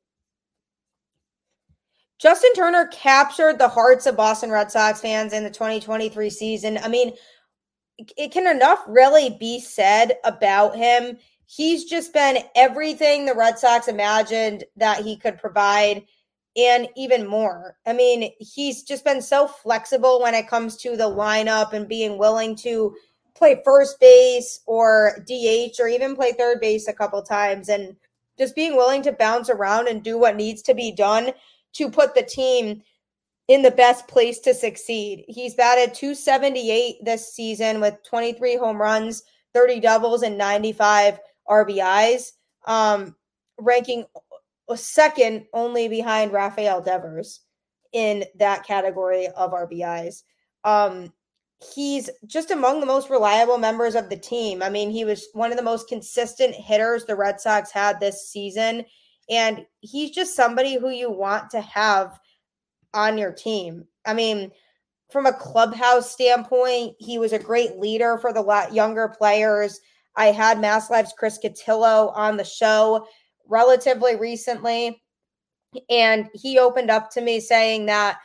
Justin 2.20 2.52
Turner 2.54 2.88
captured 2.88 3.60
the 3.60 3.68
hearts 3.70 4.08
of 4.08 4.18
Boston 4.18 4.50
Red 4.50 4.72
Sox 4.72 5.00
fans 5.00 5.34
in 5.34 5.44
the 5.44 5.52
2023 5.52 6.30
season. 6.32 6.80
I 6.80 6.88
mean, 6.88 7.14
it 7.98 8.32
can 8.32 8.48
enough 8.48 8.80
really 8.88 9.32
be 9.40 9.60
said 9.60 10.18
about 10.24 10.76
him. 10.76 11.18
He's 11.46 11.86
just 11.86 12.14
been 12.14 12.40
everything 12.56 13.26
the 13.26 13.34
Red 13.34 13.58
Sox 13.58 13.88
imagined 13.88 14.64
that 14.76 15.04
he 15.04 15.16
could 15.16 15.38
provide 15.38 16.06
and 16.56 16.88
even 16.96 17.28
more. 17.28 17.78
I 17.86 17.94
mean, 17.94 18.32
he's 18.40 18.84
just 18.84 19.06
been 19.06 19.22
so 19.22 19.48
flexible 19.48 20.22
when 20.22 20.34
it 20.34 20.48
comes 20.48 20.76
to 20.78 20.98
the 20.98 21.10
lineup 21.10 21.74
and 21.74 21.88
being 21.88 22.18
willing 22.18 22.56
to 22.58 22.96
play 23.36 23.62
first 23.64 24.00
base 24.00 24.62
or 24.66 25.24
DH 25.28 25.80
or 25.80 25.88
even 25.88 26.16
play 26.16 26.34
third 26.34 26.60
base 26.60 26.88
a 26.88 26.94
couple 26.94 27.22
times 27.22 27.70
and 27.70 27.96
just 28.38 28.56
being 28.56 28.76
willing 28.76 29.04
to 29.04 29.12
bounce 29.12 29.50
around 29.50 29.88
and 29.88 30.04
do 30.04 30.18
what 30.18 30.36
needs 30.36 30.64
to 30.64 30.74
be 30.74 30.92
done 30.92 31.32
to 31.74 31.90
put 31.90 32.16
the 32.16 32.24
team 32.24 32.82
in 33.48 33.62
the 33.62 33.72
best 33.72 34.08
place 34.08 34.40
to 34.40 34.54
succeed. 34.54 35.24
He's 35.28 35.56
batted 35.56 35.94
278 35.94 37.04
this 37.04 37.34
season 37.34 37.80
with 37.80 38.04
23 38.04 38.58
home 38.58 38.82
runs, 38.82 39.24
30 39.54 39.80
doubles, 39.80 40.24
and 40.24 40.38
95 40.38 41.20
RBIs, 41.50 42.34
um, 42.66 43.16
ranking 43.58 44.06
second 44.76 45.46
only 45.54 45.88
behind 45.88 46.34
Rafael 46.34 46.82
Devers 46.82 47.42
in 47.94 48.26
that 48.36 48.66
category 48.66 49.28
of 49.28 49.52
RBIs. 49.52 50.24
Um, 50.66 51.14
he's 51.74 52.10
just 52.26 52.52
among 52.52 52.82
the 52.82 52.86
most 52.86 53.10
reliable 53.10 53.58
members 53.58 53.96
of 53.96 54.10
the 54.10 54.18
team. 54.18 54.62
I 54.62 54.70
mean, 54.70 54.92
he 54.92 55.06
was 55.06 55.28
one 55.34 55.52
of 55.52 55.58
the 55.58 55.64
most 55.64 55.88
consistent 55.88 56.54
hitters 56.54 57.06
the 57.06 57.16
Red 57.16 57.40
Sox 57.40 57.72
had 57.72 58.00
this 58.00 58.30
season. 58.30 58.86
And 59.30 59.66
he's 59.82 60.12
just 60.12 60.36
somebody 60.36 60.78
who 60.78 60.90
you 60.90 61.10
want 61.10 61.50
to 61.52 61.62
have 61.62 62.20
on 62.94 63.18
your 63.18 63.32
team. 63.32 63.86
I 64.06 64.14
mean, 64.14 64.52
from 65.12 65.26
a 65.26 65.34
clubhouse 65.34 66.12
standpoint, 66.12 66.96
he 67.00 67.18
was 67.18 67.34
a 67.34 67.40
great 67.40 67.78
leader 67.78 68.18
for 68.18 68.34
the 68.34 68.70
younger 68.72 69.08
players. 69.08 69.80
I 70.16 70.28
had 70.28 70.60
Mass 70.60 70.90
Live's 70.90 71.14
Chris 71.18 71.40
Cotillo 71.44 72.12
on 72.16 72.38
the 72.38 72.44
show 72.44 73.08
relatively 73.48 74.16
recently, 74.16 75.02
and 75.90 76.28
he 76.34 76.60
opened 76.60 76.92
up 76.92 77.10
to 77.12 77.22
me 77.22 77.40
saying 77.40 77.86
that 77.86 78.18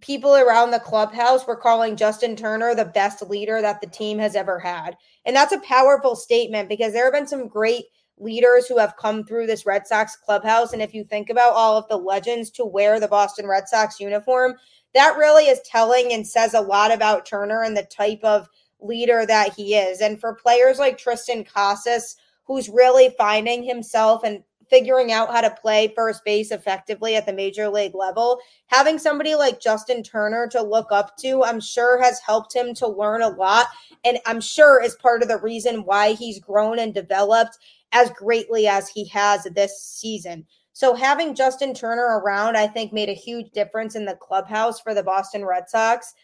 people 0.00 0.34
around 0.36 0.70
the 0.70 0.80
clubhouse 0.80 1.46
were 1.46 1.56
calling 1.56 1.96
Justin 1.96 2.36
Turner 2.36 2.74
the 2.74 2.84
best 2.84 3.22
leader 3.22 3.60
that 3.60 3.80
the 3.80 3.86
team 3.86 4.18
has 4.18 4.36
ever 4.36 4.58
had. 4.58 4.96
And 5.24 5.34
that's 5.34 5.52
a 5.52 5.60
powerful 5.60 6.14
statement 6.14 6.68
because 6.68 6.92
there 6.92 7.04
have 7.04 7.12
been 7.12 7.26
some 7.26 7.48
great 7.48 7.84
leaders 8.20 8.66
who 8.66 8.78
have 8.78 8.96
come 8.96 9.24
through 9.24 9.46
this 9.46 9.66
Red 9.66 9.86
Sox 9.86 10.16
clubhouse. 10.16 10.72
And 10.72 10.82
if 10.82 10.94
you 10.94 11.04
think 11.04 11.30
about 11.30 11.52
all 11.52 11.76
of 11.76 11.88
the 11.88 11.96
legends 11.96 12.50
to 12.52 12.64
wear 12.64 12.98
the 13.00 13.08
Boston 13.08 13.46
Red 13.46 13.68
Sox 13.68 14.00
uniform, 14.00 14.54
that 14.94 15.16
really 15.16 15.44
is 15.44 15.60
telling 15.64 16.12
and 16.12 16.26
says 16.26 16.54
a 16.54 16.60
lot 16.60 16.92
about 16.92 17.26
Turner 17.26 17.62
and 17.62 17.76
the 17.76 17.84
type 17.84 18.22
of 18.22 18.48
leader 18.80 19.26
that 19.26 19.54
he 19.54 19.74
is. 19.74 20.00
And 20.00 20.20
for 20.20 20.34
players 20.34 20.78
like 20.78 20.98
Triston 20.98 21.46
Casas, 21.46 22.16
who's 22.44 22.68
really 22.68 23.14
finding 23.18 23.62
himself 23.62 24.24
and 24.24 24.42
figuring 24.70 25.12
out 25.12 25.30
how 25.30 25.40
to 25.40 25.56
play 25.62 25.92
first 25.94 26.24
base 26.24 26.50
effectively 26.50 27.16
at 27.16 27.26
the 27.26 27.32
major 27.32 27.68
league 27.68 27.94
level, 27.94 28.38
having 28.66 28.98
somebody 28.98 29.34
like 29.34 29.60
Justin 29.60 30.02
Turner 30.02 30.46
to 30.48 30.62
look 30.62 30.88
up 30.90 31.16
to, 31.18 31.42
I'm 31.42 31.60
sure 31.60 32.02
has 32.02 32.20
helped 32.20 32.54
him 32.54 32.74
to 32.74 32.86
learn 32.86 33.22
a 33.22 33.28
lot. 33.28 33.66
And 34.04 34.18
I'm 34.26 34.40
sure 34.40 34.82
is 34.82 34.94
part 34.96 35.22
of 35.22 35.28
the 35.28 35.38
reason 35.38 35.84
why 35.84 36.12
he's 36.12 36.38
grown 36.38 36.78
and 36.78 36.94
developed 36.94 37.58
as 37.92 38.10
greatly 38.10 38.66
as 38.66 38.88
he 38.88 39.06
has 39.08 39.44
this 39.54 39.82
season. 39.82 40.46
So 40.72 40.94
having 40.94 41.34
Justin 41.34 41.74
Turner 41.74 42.20
around, 42.20 42.56
I 42.56 42.66
think, 42.66 42.92
made 42.92 43.08
a 43.08 43.14
huge 43.14 43.50
difference 43.50 43.96
in 43.96 44.04
the 44.04 44.14
clubhouse 44.14 44.80
for 44.80 44.94
the 44.94 45.02
Boston 45.02 45.44
Red 45.44 45.68
Sox. 45.68 46.14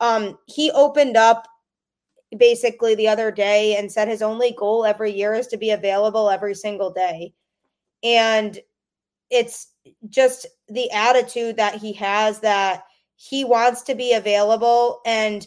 Um, 0.00 0.38
he 0.46 0.70
opened 0.70 1.16
up 1.16 1.48
basically 2.36 2.94
the 2.94 3.08
other 3.08 3.30
day 3.30 3.76
and 3.76 3.90
said 3.90 4.08
his 4.08 4.22
only 4.22 4.52
goal 4.52 4.84
every 4.84 5.12
year 5.12 5.34
is 5.34 5.46
to 5.48 5.56
be 5.56 5.70
available 5.70 6.30
every 6.30 6.54
single 6.54 6.92
day. 6.92 7.32
And 8.02 8.58
it's 9.30 9.72
just 10.08 10.46
the 10.68 10.90
attitude 10.90 11.56
that 11.56 11.76
he 11.76 11.92
has 11.94 12.40
that 12.40 12.84
he 13.16 13.44
wants 13.44 13.82
to 13.82 13.94
be 13.94 14.12
available 14.12 15.00
and 15.06 15.46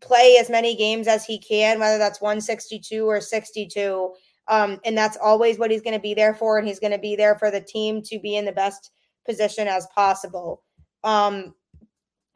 play 0.00 0.36
as 0.40 0.50
many 0.50 0.76
games 0.76 1.08
as 1.08 1.24
he 1.24 1.38
can, 1.38 1.78
whether 1.78 1.98
that's 1.98 2.20
162 2.20 3.08
or 3.08 3.20
62. 3.20 4.12
Um, 4.48 4.80
and 4.84 4.96
that's 4.96 5.16
always 5.16 5.58
what 5.58 5.70
he's 5.70 5.82
going 5.82 5.94
to 5.94 6.00
be 6.00 6.14
there 6.14 6.34
for. 6.34 6.58
And 6.58 6.66
he's 6.66 6.80
going 6.80 6.92
to 6.92 6.98
be 6.98 7.16
there 7.16 7.36
for 7.36 7.50
the 7.50 7.60
team 7.60 8.02
to 8.02 8.18
be 8.18 8.36
in 8.36 8.44
the 8.44 8.52
best 8.52 8.90
position 9.26 9.68
as 9.68 9.86
possible. 9.94 10.62
Um, 11.02 11.54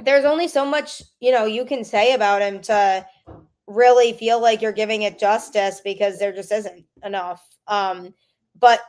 there's 0.03 0.25
only 0.25 0.49
so 0.49 0.65
much, 0.65 1.03
you 1.21 1.33
know, 1.33 1.45
you 1.45 1.65
can 1.65 1.85
say 1.85 2.15
about 2.15 2.43
him 2.43 2.61
to 2.63 3.07
really 3.67 4.13
feel 4.13 4.41
like 4.41 4.63
you're 4.63 4.73
giving 4.73 5.03
it 5.03 5.19
justice 5.19 5.81
because 5.85 6.19
there 6.19 6.33
just 6.33 6.53
isn't 6.53 6.85
enough. 7.05 7.43
Um, 7.67 8.15
but 8.59 8.81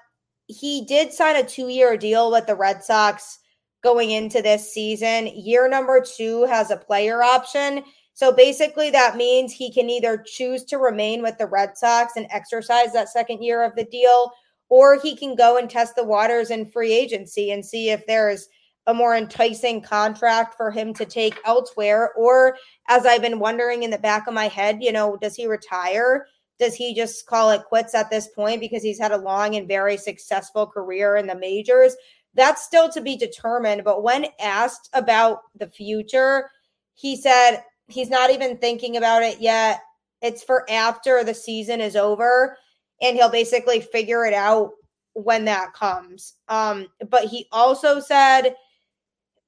he 0.47 0.85
did 0.85 1.13
sign 1.13 1.35
a 1.35 1.43
two 1.43 1.67
year 1.67 1.97
deal 1.97 2.31
with 2.31 2.47
the 2.47 2.55
Red 2.55 2.83
Sox 2.83 3.39
going 3.83 4.11
into 4.11 4.41
this 4.41 4.73
season. 4.73 5.27
Year 5.27 5.69
number 5.69 6.01
two 6.01 6.45
has 6.45 6.71
a 6.71 6.77
player 6.77 7.21
option. 7.21 7.83
So 8.19 8.33
basically, 8.33 8.89
that 8.89 9.15
means 9.15 9.53
he 9.53 9.71
can 9.71 9.89
either 9.89 10.17
choose 10.17 10.65
to 10.65 10.77
remain 10.77 11.21
with 11.21 11.37
the 11.37 11.47
Red 11.47 11.77
Sox 11.77 12.17
and 12.17 12.27
exercise 12.31 12.91
that 12.91 13.07
second 13.07 13.41
year 13.41 13.63
of 13.63 13.77
the 13.77 13.85
deal, 13.85 14.33
or 14.67 14.99
he 14.99 15.15
can 15.15 15.35
go 15.35 15.55
and 15.55 15.69
test 15.69 15.95
the 15.95 16.03
waters 16.03 16.51
in 16.51 16.69
free 16.69 16.91
agency 16.91 17.51
and 17.51 17.65
see 17.65 17.91
if 17.91 18.05
there's 18.07 18.49
a 18.87 18.93
more 18.93 19.15
enticing 19.15 19.81
contract 19.81 20.55
for 20.55 20.69
him 20.69 20.93
to 20.95 21.05
take 21.05 21.39
elsewhere. 21.45 22.11
Or, 22.17 22.57
as 22.89 23.05
I've 23.05 23.21
been 23.21 23.39
wondering 23.39 23.83
in 23.83 23.89
the 23.89 23.97
back 23.97 24.27
of 24.27 24.33
my 24.33 24.49
head, 24.49 24.79
you 24.83 24.91
know, 24.91 25.15
does 25.15 25.37
he 25.37 25.47
retire? 25.47 26.27
Does 26.59 26.75
he 26.75 26.93
just 26.93 27.25
call 27.25 27.51
it 27.51 27.63
quits 27.69 27.95
at 27.95 28.09
this 28.09 28.27
point 28.27 28.59
because 28.59 28.83
he's 28.83 28.99
had 28.99 29.13
a 29.13 29.17
long 29.17 29.55
and 29.55 29.65
very 29.65 29.95
successful 29.95 30.67
career 30.67 31.15
in 31.15 31.25
the 31.25 31.35
majors? 31.35 31.95
That's 32.33 32.65
still 32.65 32.89
to 32.89 32.99
be 32.99 33.15
determined. 33.15 33.85
But 33.85 34.03
when 34.03 34.25
asked 34.41 34.89
about 34.91 35.43
the 35.55 35.69
future, 35.69 36.49
he 36.95 37.15
said 37.15 37.63
he's 37.89 38.09
not 38.09 38.31
even 38.31 38.57
thinking 38.57 38.97
about 38.97 39.23
it 39.23 39.39
yet. 39.39 39.81
It's 40.21 40.43
for 40.43 40.69
after 40.69 41.23
the 41.23 41.33
season 41.33 41.81
is 41.81 41.95
over, 41.95 42.57
and 43.01 43.15
he'll 43.15 43.29
basically 43.29 43.81
figure 43.81 44.25
it 44.25 44.33
out 44.33 44.71
when 45.13 45.45
that 45.45 45.73
comes. 45.73 46.35
Um, 46.47 46.87
but 47.09 47.25
he 47.25 47.47
also 47.51 47.99
said 47.99 48.55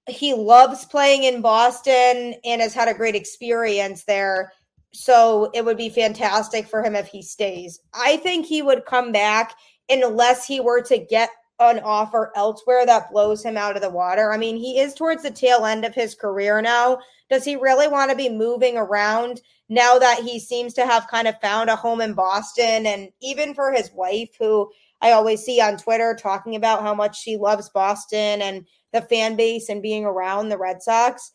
he 0.08 0.34
loves 0.34 0.86
playing 0.86 1.24
in 1.24 1.42
Boston 1.42 2.36
and 2.44 2.62
has 2.62 2.74
had 2.74 2.88
a 2.88 2.94
great 2.94 3.16
experience 3.16 4.04
there. 4.04 4.52
So 4.94 5.50
it 5.54 5.64
would 5.64 5.78
be 5.78 5.90
fantastic 5.90 6.68
for 6.68 6.84
him 6.84 6.96
if 6.96 7.08
he 7.08 7.22
stays. 7.22 7.80
I 7.94 8.18
think 8.18 8.46
he 8.46 8.62
would 8.62 8.86
come 8.86 9.12
back 9.12 9.56
unless 9.90 10.46
he 10.46 10.60
were 10.60 10.82
to 10.82 10.98
get 10.98 11.30
an 11.70 11.80
offer 11.80 12.32
elsewhere 12.36 12.86
that 12.86 13.12
blows 13.12 13.44
him 13.44 13.58
out 13.58 13.76
of 13.76 13.82
the 13.82 13.90
water. 13.90 14.32
I 14.32 14.38
mean, 14.38 14.58
he 14.58 14.80
is 14.80 14.94
towards 14.94 15.24
the 15.24 15.32
tail 15.32 15.66
end 15.66 15.86
of 15.86 15.94
his 15.94 16.16
career 16.16 16.62
now. 16.62 17.00
Does 17.30 17.46
he 17.46 17.56
really 17.56 17.88
want 17.88 18.12
to 18.12 18.18
be 18.18 18.30
moving 18.30 18.78
around 18.78 19.42
now 19.70 20.00
that 20.00 20.20
he 20.20 20.40
seems 20.40 20.74
to 20.74 20.86
have 20.86 21.08
kind 21.08 21.28
of 21.28 21.40
found 21.40 21.70
a 21.70 21.76
home 21.76 22.02
in 22.02 22.14
Boston? 22.14 22.86
And 22.86 23.10
even 23.22 23.54
for 23.54 23.72
his 23.72 23.92
wife, 23.94 24.30
who 24.40 24.72
I 25.02 25.12
always 25.12 25.44
see 25.44 25.62
on 25.62 25.78
Twitter 25.78 26.18
talking 26.20 26.56
about 26.56 26.82
how 26.82 26.94
much 26.94 27.20
she 27.20 27.38
loves 27.38 27.70
Boston 27.70 28.42
and 28.42 28.66
the 28.94 29.02
fan 29.02 29.36
base 29.36 29.70
and 29.70 29.82
being 29.82 30.06
around 30.06 30.50
the 30.50 30.58
Red 30.58 30.84
Sox. 30.84 31.32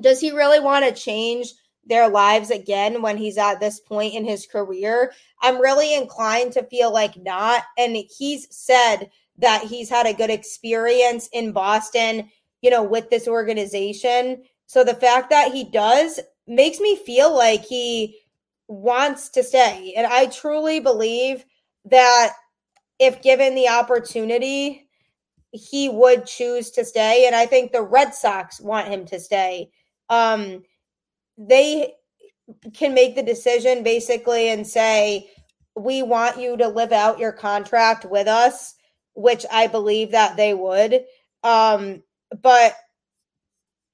Does 0.00 0.20
he 0.20 0.32
really 0.32 0.60
want 0.60 0.84
to 0.84 0.92
change 0.92 1.52
their 1.86 2.08
lives 2.08 2.50
again 2.50 3.02
when 3.02 3.16
he's 3.16 3.38
at 3.38 3.60
this 3.60 3.80
point 3.80 4.14
in 4.14 4.24
his 4.24 4.46
career? 4.46 5.12
I'm 5.42 5.60
really 5.60 5.94
inclined 5.94 6.52
to 6.52 6.64
feel 6.64 6.92
like 6.92 7.16
not. 7.16 7.62
And 7.78 7.96
he's 7.96 8.46
said 8.54 9.10
that 9.38 9.64
he's 9.64 9.90
had 9.90 10.06
a 10.06 10.14
good 10.14 10.30
experience 10.30 11.28
in 11.32 11.52
Boston, 11.52 12.30
you 12.62 12.70
know, 12.70 12.82
with 12.82 13.10
this 13.10 13.28
organization. 13.28 14.42
So 14.66 14.84
the 14.84 14.94
fact 14.94 15.30
that 15.30 15.52
he 15.52 15.64
does 15.64 16.20
makes 16.46 16.80
me 16.80 16.96
feel 16.96 17.34
like 17.34 17.64
he 17.64 18.18
wants 18.68 19.28
to 19.30 19.42
stay. 19.42 19.94
And 19.96 20.06
I 20.06 20.26
truly 20.26 20.80
believe 20.80 21.44
that 21.86 22.32
if 22.98 23.22
given 23.22 23.54
the 23.54 23.68
opportunity, 23.68 24.88
he 25.52 25.88
would 25.88 26.26
choose 26.26 26.70
to 26.72 26.84
stay. 26.84 27.26
And 27.26 27.34
I 27.34 27.46
think 27.46 27.72
the 27.72 27.82
Red 27.82 28.14
Sox 28.14 28.60
want 28.60 28.88
him 28.88 29.04
to 29.06 29.20
stay. 29.20 29.70
Um, 30.08 30.62
they 31.36 31.94
can 32.74 32.94
make 32.94 33.14
the 33.14 33.22
decision 33.22 33.82
basically 33.82 34.48
and 34.50 34.66
say, 34.66 35.30
we 35.76 36.02
want 36.02 36.38
you 36.38 36.56
to 36.56 36.68
live 36.68 36.92
out 36.92 37.18
your 37.18 37.32
contract 37.32 38.04
with 38.04 38.28
us, 38.28 38.74
which 39.14 39.44
I 39.50 39.66
believe 39.66 40.10
that 40.12 40.36
they 40.36 40.54
would. 40.54 41.04
Um, 41.42 42.02
but 42.42 42.76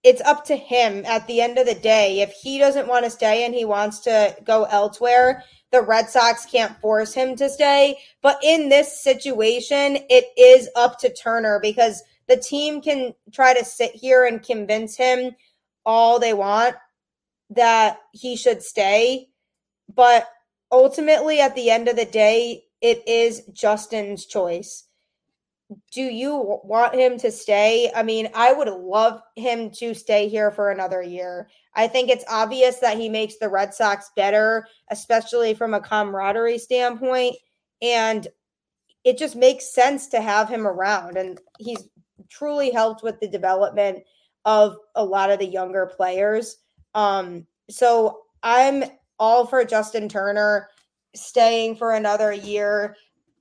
it's 0.02 0.20
up 0.22 0.44
to 0.46 0.56
him 0.56 1.04
at 1.06 1.26
the 1.26 1.40
end 1.40 1.58
of 1.58 1.66
the 1.66 1.74
day. 1.74 2.20
If 2.20 2.32
he 2.32 2.58
doesn't 2.58 2.88
want 2.88 3.04
to 3.04 3.10
stay 3.10 3.44
and 3.44 3.54
he 3.54 3.64
wants 3.64 4.00
to 4.00 4.34
go 4.44 4.64
elsewhere, 4.64 5.44
the 5.72 5.82
Red 5.82 6.08
Sox 6.08 6.46
can't 6.46 6.78
force 6.80 7.14
him 7.14 7.36
to 7.36 7.48
stay. 7.48 7.98
But 8.22 8.38
in 8.42 8.68
this 8.68 9.02
situation, 9.02 9.98
it 10.08 10.26
is 10.36 10.68
up 10.74 10.98
to 11.00 11.12
Turner 11.12 11.60
because 11.60 12.02
the 12.28 12.36
team 12.36 12.80
can 12.80 13.14
try 13.32 13.54
to 13.54 13.64
sit 13.64 13.92
here 13.94 14.24
and 14.24 14.42
convince 14.42 14.96
him 14.96 15.32
all 15.84 16.18
they 16.18 16.34
want 16.34 16.76
that 17.50 17.98
he 18.12 18.36
should 18.36 18.62
stay. 18.62 19.28
But 19.92 20.28
ultimately, 20.70 21.40
at 21.40 21.54
the 21.54 21.70
end 21.70 21.88
of 21.88 21.96
the 21.96 22.04
day, 22.04 22.64
it 22.80 23.06
is 23.06 23.42
Justin's 23.52 24.26
choice. 24.26 24.84
Do 25.92 26.02
you 26.02 26.60
want 26.64 26.94
him 26.94 27.16
to 27.18 27.30
stay? 27.30 27.92
I 27.94 28.02
mean, 28.02 28.28
I 28.34 28.52
would 28.52 28.68
love 28.68 29.20
him 29.36 29.70
to 29.72 29.94
stay 29.94 30.28
here 30.28 30.50
for 30.50 30.70
another 30.70 31.02
year. 31.02 31.48
I 31.74 31.86
think 31.86 32.10
it's 32.10 32.24
obvious 32.28 32.80
that 32.80 32.98
he 32.98 33.08
makes 33.08 33.36
the 33.36 33.48
Red 33.48 33.72
Sox 33.72 34.10
better, 34.16 34.66
especially 34.90 35.54
from 35.54 35.74
a 35.74 35.80
camaraderie 35.80 36.58
standpoint. 36.58 37.36
And 37.80 38.26
it 39.04 39.16
just 39.16 39.36
makes 39.36 39.72
sense 39.72 40.08
to 40.08 40.20
have 40.20 40.48
him 40.48 40.66
around. 40.66 41.16
And 41.16 41.40
he's 41.58 41.88
truly 42.28 42.70
helped 42.70 43.02
with 43.02 43.20
the 43.20 43.28
development 43.28 44.02
of 44.44 44.76
a 44.94 45.04
lot 45.04 45.30
of 45.30 45.38
the 45.38 45.46
younger 45.46 45.86
players. 45.86 46.56
Um, 46.94 47.46
so 47.68 48.22
I'm 48.42 48.84
all 49.18 49.46
for 49.46 49.64
Justin 49.64 50.08
Turner 50.08 50.68
staying 51.14 51.76
for 51.76 51.92
another 51.92 52.32
year. 52.32 52.96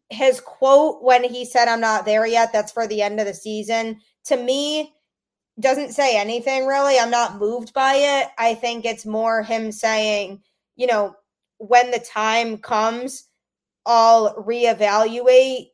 His 0.09 0.41
quote 0.41 1.03
when 1.03 1.23
he 1.23 1.45
said, 1.45 1.67
I'm 1.67 1.81
not 1.81 2.05
there 2.05 2.25
yet, 2.25 2.51
that's 2.51 2.71
for 2.71 2.88
the 2.88 3.01
end 3.01 3.19
of 3.19 3.25
the 3.25 3.33
season. 3.33 3.99
To 4.25 4.38
me, 4.38 4.93
doesn't 5.59 5.91
say 5.91 6.17
anything 6.17 6.65
really. 6.65 6.97
I'm 6.97 7.12
not 7.12 7.38
moved 7.38 7.73
by 7.73 7.95
it. 7.95 8.29
I 8.38 8.55
think 8.55 8.85
it's 8.85 9.05
more 9.05 9.43
him 9.43 9.71
saying, 9.71 10.41
you 10.75 10.88
know, 10.88 11.15
when 11.57 11.91
the 11.91 11.99
time 11.99 12.57
comes, 12.57 13.27
I'll 13.85 14.35
reevaluate 14.35 15.67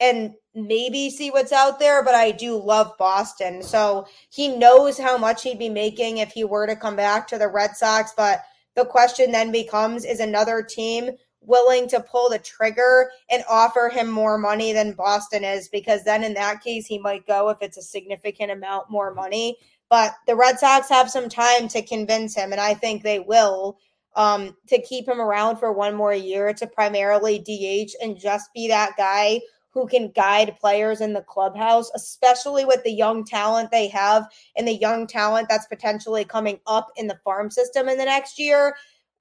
and 0.00 0.34
maybe 0.54 1.10
see 1.10 1.30
what's 1.30 1.52
out 1.52 1.78
there, 1.78 2.02
but 2.02 2.14
I 2.14 2.30
do 2.30 2.56
love 2.56 2.96
Boston. 2.98 3.62
So 3.62 4.06
he 4.30 4.56
knows 4.56 4.98
how 4.98 5.18
much 5.18 5.42
he'd 5.42 5.58
be 5.58 5.68
making 5.68 6.18
if 6.18 6.32
he 6.32 6.44
were 6.44 6.66
to 6.66 6.76
come 6.76 6.96
back 6.96 7.26
to 7.28 7.38
the 7.38 7.48
Red 7.48 7.76
Sox. 7.76 8.12
But 8.16 8.42
the 8.74 8.84
question 8.84 9.32
then 9.32 9.50
becomes 9.52 10.04
is 10.04 10.20
another 10.20 10.62
team 10.62 11.10
willing 11.40 11.88
to 11.88 12.00
pull 12.00 12.30
the 12.30 12.38
trigger 12.38 13.10
and 13.30 13.44
offer 13.48 13.90
him 13.92 14.10
more 14.10 14.38
money 14.38 14.72
than 14.72 14.92
Boston 14.92 15.44
is, 15.44 15.68
because 15.68 16.02
then 16.04 16.24
in 16.24 16.34
that 16.34 16.62
case, 16.62 16.86
he 16.86 16.98
might 16.98 17.26
go 17.26 17.50
if 17.50 17.58
it's 17.60 17.76
a 17.76 17.82
significant 17.82 18.50
amount 18.50 18.90
more 18.90 19.12
money. 19.12 19.56
But 19.90 20.14
the 20.26 20.36
Red 20.36 20.58
Sox 20.58 20.88
have 20.88 21.10
some 21.10 21.28
time 21.28 21.68
to 21.68 21.82
convince 21.82 22.34
him, 22.34 22.52
and 22.52 22.60
I 22.60 22.74
think 22.74 23.02
they 23.02 23.20
will 23.20 23.78
um, 24.16 24.56
to 24.68 24.80
keep 24.80 25.08
him 25.08 25.20
around 25.20 25.56
for 25.56 25.72
one 25.72 25.94
more 25.94 26.14
year 26.14 26.54
to 26.54 26.66
primarily 26.66 27.38
DH 27.38 27.92
and 28.02 28.18
just 28.18 28.52
be 28.54 28.68
that 28.68 28.96
guy 28.96 29.40
who 29.74 29.86
can 29.86 30.10
guide 30.12 30.56
players 30.58 31.00
in 31.00 31.12
the 31.12 31.22
clubhouse, 31.22 31.90
especially 31.94 32.64
with 32.64 32.82
the 32.84 32.92
young 32.92 33.24
talent 33.24 33.70
they 33.70 33.88
have 33.88 34.28
and 34.56 34.66
the 34.66 34.76
young 34.76 35.06
talent 35.06 35.48
that's 35.48 35.66
potentially 35.66 36.24
coming 36.24 36.58
up 36.66 36.88
in 36.96 37.08
the 37.08 37.18
farm 37.24 37.50
system 37.50 37.88
in 37.88 37.98
the 37.98 38.04
next 38.04 38.38
year 38.38 38.74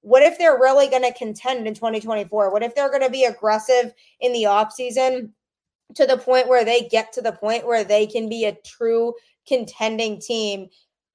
what 0.03 0.21
if 0.21 0.37
they're 0.37 0.59
really 0.59 0.89
going 0.89 1.03
to 1.03 1.13
contend 1.13 1.65
in 1.65 1.73
2024? 1.73 2.51
What 2.51 2.61
if 2.61 2.75
they're 2.75 2.89
going 2.89 3.03
to 3.03 3.09
be 3.09 3.23
aggressive 3.23 3.93
in 4.19 4.33
the 4.33 4.43
offseason 4.43 5.31
to 5.95 6.05
the 6.05 6.17
point 6.17 6.49
where 6.49 6.65
they 6.65 6.81
get 6.81 7.13
to 7.13 7.21
the 7.21 7.31
point 7.31 7.65
where 7.65 7.85
they 7.85 8.05
can 8.05 8.27
be 8.27 8.45
a 8.45 8.57
true 8.65 9.13
contending 9.47 10.19
team 10.19 10.67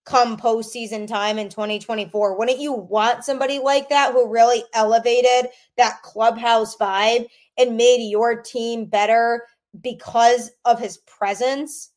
come 0.07 0.38
postseason 0.38 1.07
time 1.07 1.38
in 1.38 1.51
2024? 1.51 2.38
Wouldn't 2.38 2.61
you 2.61 2.72
want 2.72 3.24
somebody 3.24 3.59
like 3.59 3.90
that 3.90 4.12
who 4.12 4.33
really 4.33 4.64
elevated 4.72 5.51
that 5.77 6.01
clubhouse 6.03 6.74
vibe 6.77 7.27
and 7.59 7.77
made 7.77 8.09
your 8.09 8.40
team 8.40 8.87
better 8.87 9.44
because 9.83 10.51
of 10.64 10.79
his 10.79 10.99
presence? 10.99 11.90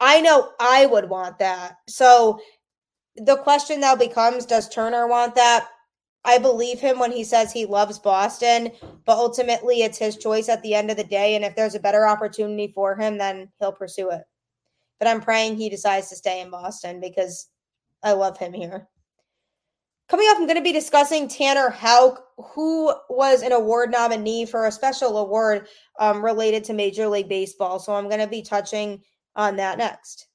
I 0.00 0.20
know 0.20 0.52
I 0.58 0.86
would 0.86 1.08
want 1.08 1.38
that. 1.38 1.76
So 1.88 2.40
the 3.16 3.36
question 3.36 3.80
now 3.80 3.94
becomes 3.94 4.46
Does 4.46 4.68
Turner 4.68 5.06
want 5.06 5.34
that? 5.34 5.68
I 6.24 6.38
believe 6.38 6.80
him 6.80 6.98
when 6.98 7.12
he 7.12 7.24
says 7.24 7.52
he 7.52 7.64
loves 7.64 7.98
Boston, 7.98 8.70
but 9.06 9.16
ultimately 9.16 9.82
it's 9.82 9.98
his 9.98 10.16
choice 10.16 10.48
at 10.48 10.62
the 10.62 10.74
end 10.74 10.90
of 10.90 10.96
the 10.96 11.04
day. 11.04 11.34
And 11.34 11.44
if 11.44 11.56
there's 11.56 11.74
a 11.74 11.80
better 11.80 12.06
opportunity 12.06 12.68
for 12.68 12.94
him, 12.94 13.16
then 13.16 13.50
he'll 13.58 13.72
pursue 13.72 14.10
it. 14.10 14.22
But 14.98 15.08
I'm 15.08 15.22
praying 15.22 15.56
he 15.56 15.70
decides 15.70 16.10
to 16.10 16.16
stay 16.16 16.42
in 16.42 16.50
Boston 16.50 17.00
because 17.00 17.48
I 18.02 18.12
love 18.12 18.36
him 18.36 18.52
here. 18.52 18.86
Coming 20.10 20.26
up, 20.28 20.38
I'm 20.38 20.46
going 20.46 20.56
to 20.56 20.62
be 20.62 20.72
discussing 20.72 21.28
Tanner 21.28 21.70
Houck, 21.70 22.24
who 22.36 22.92
was 23.08 23.42
an 23.42 23.52
award 23.52 23.92
nominee 23.92 24.44
for 24.44 24.66
a 24.66 24.72
special 24.72 25.18
award 25.18 25.68
um, 26.00 26.24
related 26.24 26.64
to 26.64 26.72
Major 26.72 27.06
League 27.06 27.28
Baseball. 27.28 27.78
So 27.78 27.94
I'm 27.94 28.08
going 28.08 28.18
to 28.18 28.26
be 28.26 28.42
touching 28.42 29.02
on 29.36 29.54
that 29.56 29.78
next. 29.78 30.26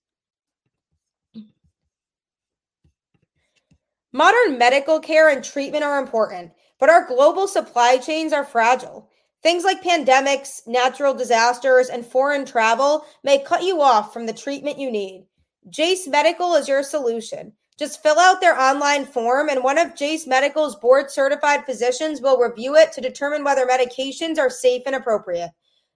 Modern 4.13 4.57
medical 4.57 5.01
care 5.01 5.27
and 5.27 5.43
treatment 5.43 5.83
are 5.83 5.99
important, 5.99 6.53
but 6.79 6.89
our 6.89 7.05
global 7.05 7.45
supply 7.45 7.97
chains 7.97 8.31
are 8.31 8.45
fragile. 8.45 9.09
Things 9.43 9.65
like 9.65 9.83
pandemics, 9.83 10.65
natural 10.65 11.13
disasters, 11.13 11.89
and 11.89 12.05
foreign 12.05 12.45
travel 12.45 13.05
may 13.25 13.43
cut 13.43 13.61
you 13.61 13.81
off 13.81 14.13
from 14.13 14.25
the 14.25 14.31
treatment 14.31 14.79
you 14.79 14.89
need. 14.89 15.27
Jase 15.69 16.07
Medical 16.07 16.55
is 16.55 16.69
your 16.69 16.81
solution. 16.81 17.51
Just 17.77 18.01
fill 18.01 18.19
out 18.19 18.39
their 18.39 18.57
online 18.59 19.05
form, 19.05 19.49
and 19.49 19.61
one 19.61 19.77
of 19.77 19.95
Jase 19.95 20.25
Medical's 20.25 20.77
board 20.77 21.11
certified 21.11 21.65
physicians 21.65 22.21
will 22.21 22.37
review 22.37 22.75
it 22.75 22.93
to 22.93 23.01
determine 23.01 23.43
whether 23.43 23.65
medications 23.65 24.37
are 24.37 24.49
safe 24.49 24.83
and 24.85 24.95
appropriate. 24.95 25.51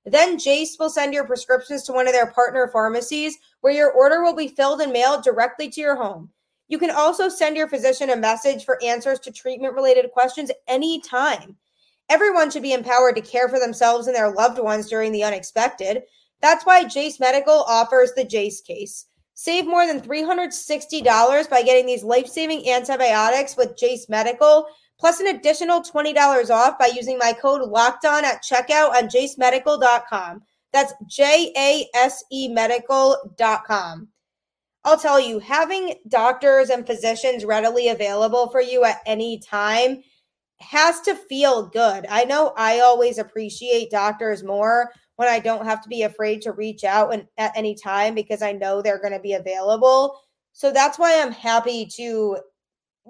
Then 0.05 0.37
Jase 0.37 0.77
will 0.77 0.89
send 0.89 1.13
your 1.13 1.25
prescriptions 1.25 1.83
to 1.83 1.93
one 1.93 2.07
of 2.07 2.13
their 2.13 2.31
partner 2.31 2.69
pharmacies 2.71 3.37
where 3.61 3.73
your 3.73 3.91
order 3.91 4.21
will 4.21 4.35
be 4.35 4.47
filled 4.47 4.81
and 4.81 4.91
mailed 4.91 5.23
directly 5.23 5.69
to 5.69 5.81
your 5.81 5.95
home. 5.95 6.29
You 6.67 6.79
can 6.79 6.91
also 6.91 7.29
send 7.29 7.55
your 7.55 7.67
physician 7.67 8.09
a 8.09 8.15
message 8.15 8.65
for 8.65 8.81
answers 8.83 9.19
to 9.21 9.31
treatment 9.31 9.73
related 9.73 10.11
questions 10.11 10.51
anytime. 10.67 11.55
Everyone 12.09 12.51
should 12.51 12.63
be 12.63 12.73
empowered 12.73 13.15
to 13.15 13.21
care 13.21 13.47
for 13.47 13.59
themselves 13.59 14.07
and 14.07 14.15
their 14.15 14.31
loved 14.31 14.59
ones 14.59 14.89
during 14.89 15.11
the 15.11 15.23
unexpected. 15.23 16.03
That's 16.41 16.65
why 16.65 16.83
Jase 16.85 17.19
Medical 17.19 17.63
offers 17.67 18.13
the 18.13 18.23
Jase 18.23 18.61
case. 18.61 19.05
Save 19.41 19.67
more 19.67 19.87
than 19.87 20.01
$360 20.01 21.49
by 21.49 21.61
getting 21.61 21.85
these 21.85 22.03
life 22.03 22.27
saving 22.27 22.69
antibiotics 22.69 23.55
with 23.55 23.77
Jase 23.77 24.09
Medical, 24.09 24.65
plus 24.99 25.21
an 25.21 25.27
additional 25.27 25.81
$20 25.81 26.49
off 26.49 26.77
by 26.77 26.87
using 26.93 27.17
my 27.17 27.31
code 27.31 27.61
locked 27.61 28.03
on 28.03 28.25
at 28.25 28.43
checkout 28.43 28.89
on 28.89 29.07
jasemedical.com. 29.07 30.41
That's 30.73 30.91
J 31.07 31.53
A 31.55 31.87
S 31.95 32.21
E 32.33 32.49
medical.com. 32.49 34.09
I'll 34.83 34.99
tell 34.99 35.21
you, 35.21 35.39
having 35.39 35.93
doctors 36.09 36.69
and 36.69 36.85
physicians 36.85 37.45
readily 37.45 37.87
available 37.87 38.49
for 38.49 38.59
you 38.59 38.83
at 38.83 38.99
any 39.05 39.39
time 39.39 40.03
has 40.59 40.99
to 40.99 41.15
feel 41.15 41.67
good. 41.67 42.05
I 42.09 42.25
know 42.25 42.51
I 42.57 42.81
always 42.81 43.19
appreciate 43.19 43.89
doctors 43.89 44.43
more 44.43 44.91
when 45.19 45.27
I 45.27 45.39
don't 45.39 45.65
have 45.65 45.81
to 45.81 45.89
be 45.89 46.03
afraid 46.03 46.41
to 46.43 46.53
reach 46.53 46.85
out 46.85 47.13
and, 47.13 47.27
at 47.37 47.51
any 47.53 47.75
time 47.75 48.15
because 48.15 48.41
I 48.41 48.53
know 48.53 48.81
they're 48.81 49.01
going 49.01 49.11
to 49.11 49.19
be 49.19 49.33
available. 49.33 50.17
So 50.53 50.71
that's 50.71 50.97
why 50.97 51.21
I'm 51.21 51.33
happy 51.33 51.85
to, 51.97 52.37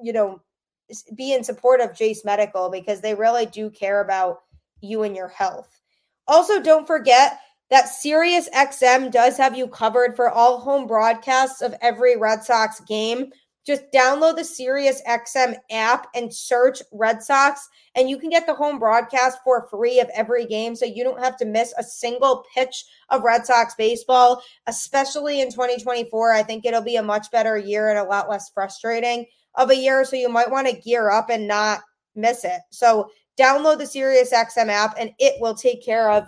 you 0.01 0.11
know, 0.11 0.41
be 1.15 1.33
in 1.33 1.43
support 1.43 1.81
of 1.81 1.95
Jase 1.95 2.25
Medical 2.25 2.71
because 2.71 3.01
they 3.01 3.13
really 3.13 3.45
do 3.45 3.69
care 3.69 4.01
about 4.01 4.39
you 4.81 5.03
and 5.03 5.15
your 5.15 5.27
health. 5.27 5.69
Also, 6.27 6.59
don't 6.59 6.87
forget 6.87 7.41
that 7.69 7.89
Sirius 7.89 8.49
XM 8.55 9.11
does 9.11 9.37
have 9.37 9.55
you 9.55 9.67
covered 9.67 10.15
for 10.15 10.31
all 10.31 10.57
home 10.57 10.87
broadcasts 10.87 11.61
of 11.61 11.75
every 11.79 12.17
Red 12.17 12.43
Sox 12.43 12.79
game. 12.79 13.31
Just 13.69 13.91
download 13.91 14.35
the 14.35 14.43
Sirius 14.43 14.99
XM 15.07 15.55
app 15.69 16.07
and 16.15 16.33
search 16.33 16.81
Red 16.91 17.21
Sox 17.21 17.69
and 17.93 18.09
you 18.09 18.17
can 18.17 18.31
get 18.31 18.47
the 18.47 18.55
home 18.55 18.79
broadcast 18.79 19.37
for 19.43 19.67
free 19.69 19.99
of 19.99 20.09
every 20.15 20.47
game 20.47 20.75
so 20.75 20.85
you 20.85 21.03
don't 21.03 21.23
have 21.23 21.37
to 21.37 21.45
miss 21.45 21.71
a 21.77 21.83
single 21.83 22.43
pitch 22.55 22.83
of 23.09 23.21
Red 23.21 23.45
Sox 23.45 23.75
baseball, 23.75 24.41
especially 24.65 25.39
in 25.39 25.51
2024. 25.51 26.31
I 26.33 26.41
think 26.41 26.65
it'll 26.65 26.81
be 26.81 26.95
a 26.95 27.03
much 27.03 27.29
better 27.29 27.59
year 27.59 27.91
and 27.91 27.99
a 27.99 28.03
lot 28.03 28.27
less 28.27 28.49
frustrating 28.49 29.27
of 29.53 29.69
a 29.69 29.75
year. 29.75 30.03
So 30.03 30.15
you 30.15 30.29
might 30.29 30.49
want 30.49 30.67
to 30.67 30.81
gear 30.81 31.11
up 31.11 31.29
and 31.29 31.47
not 31.47 31.81
miss 32.15 32.43
it. 32.45 32.61
So 32.71 33.11
download 33.39 33.77
the 33.77 33.85
Sirius 33.85 34.33
XM 34.33 34.69
app 34.69 34.95
and 34.97 35.11
it 35.19 35.39
will 35.39 35.53
take 35.53 35.85
care 35.85 36.09
of 36.09 36.27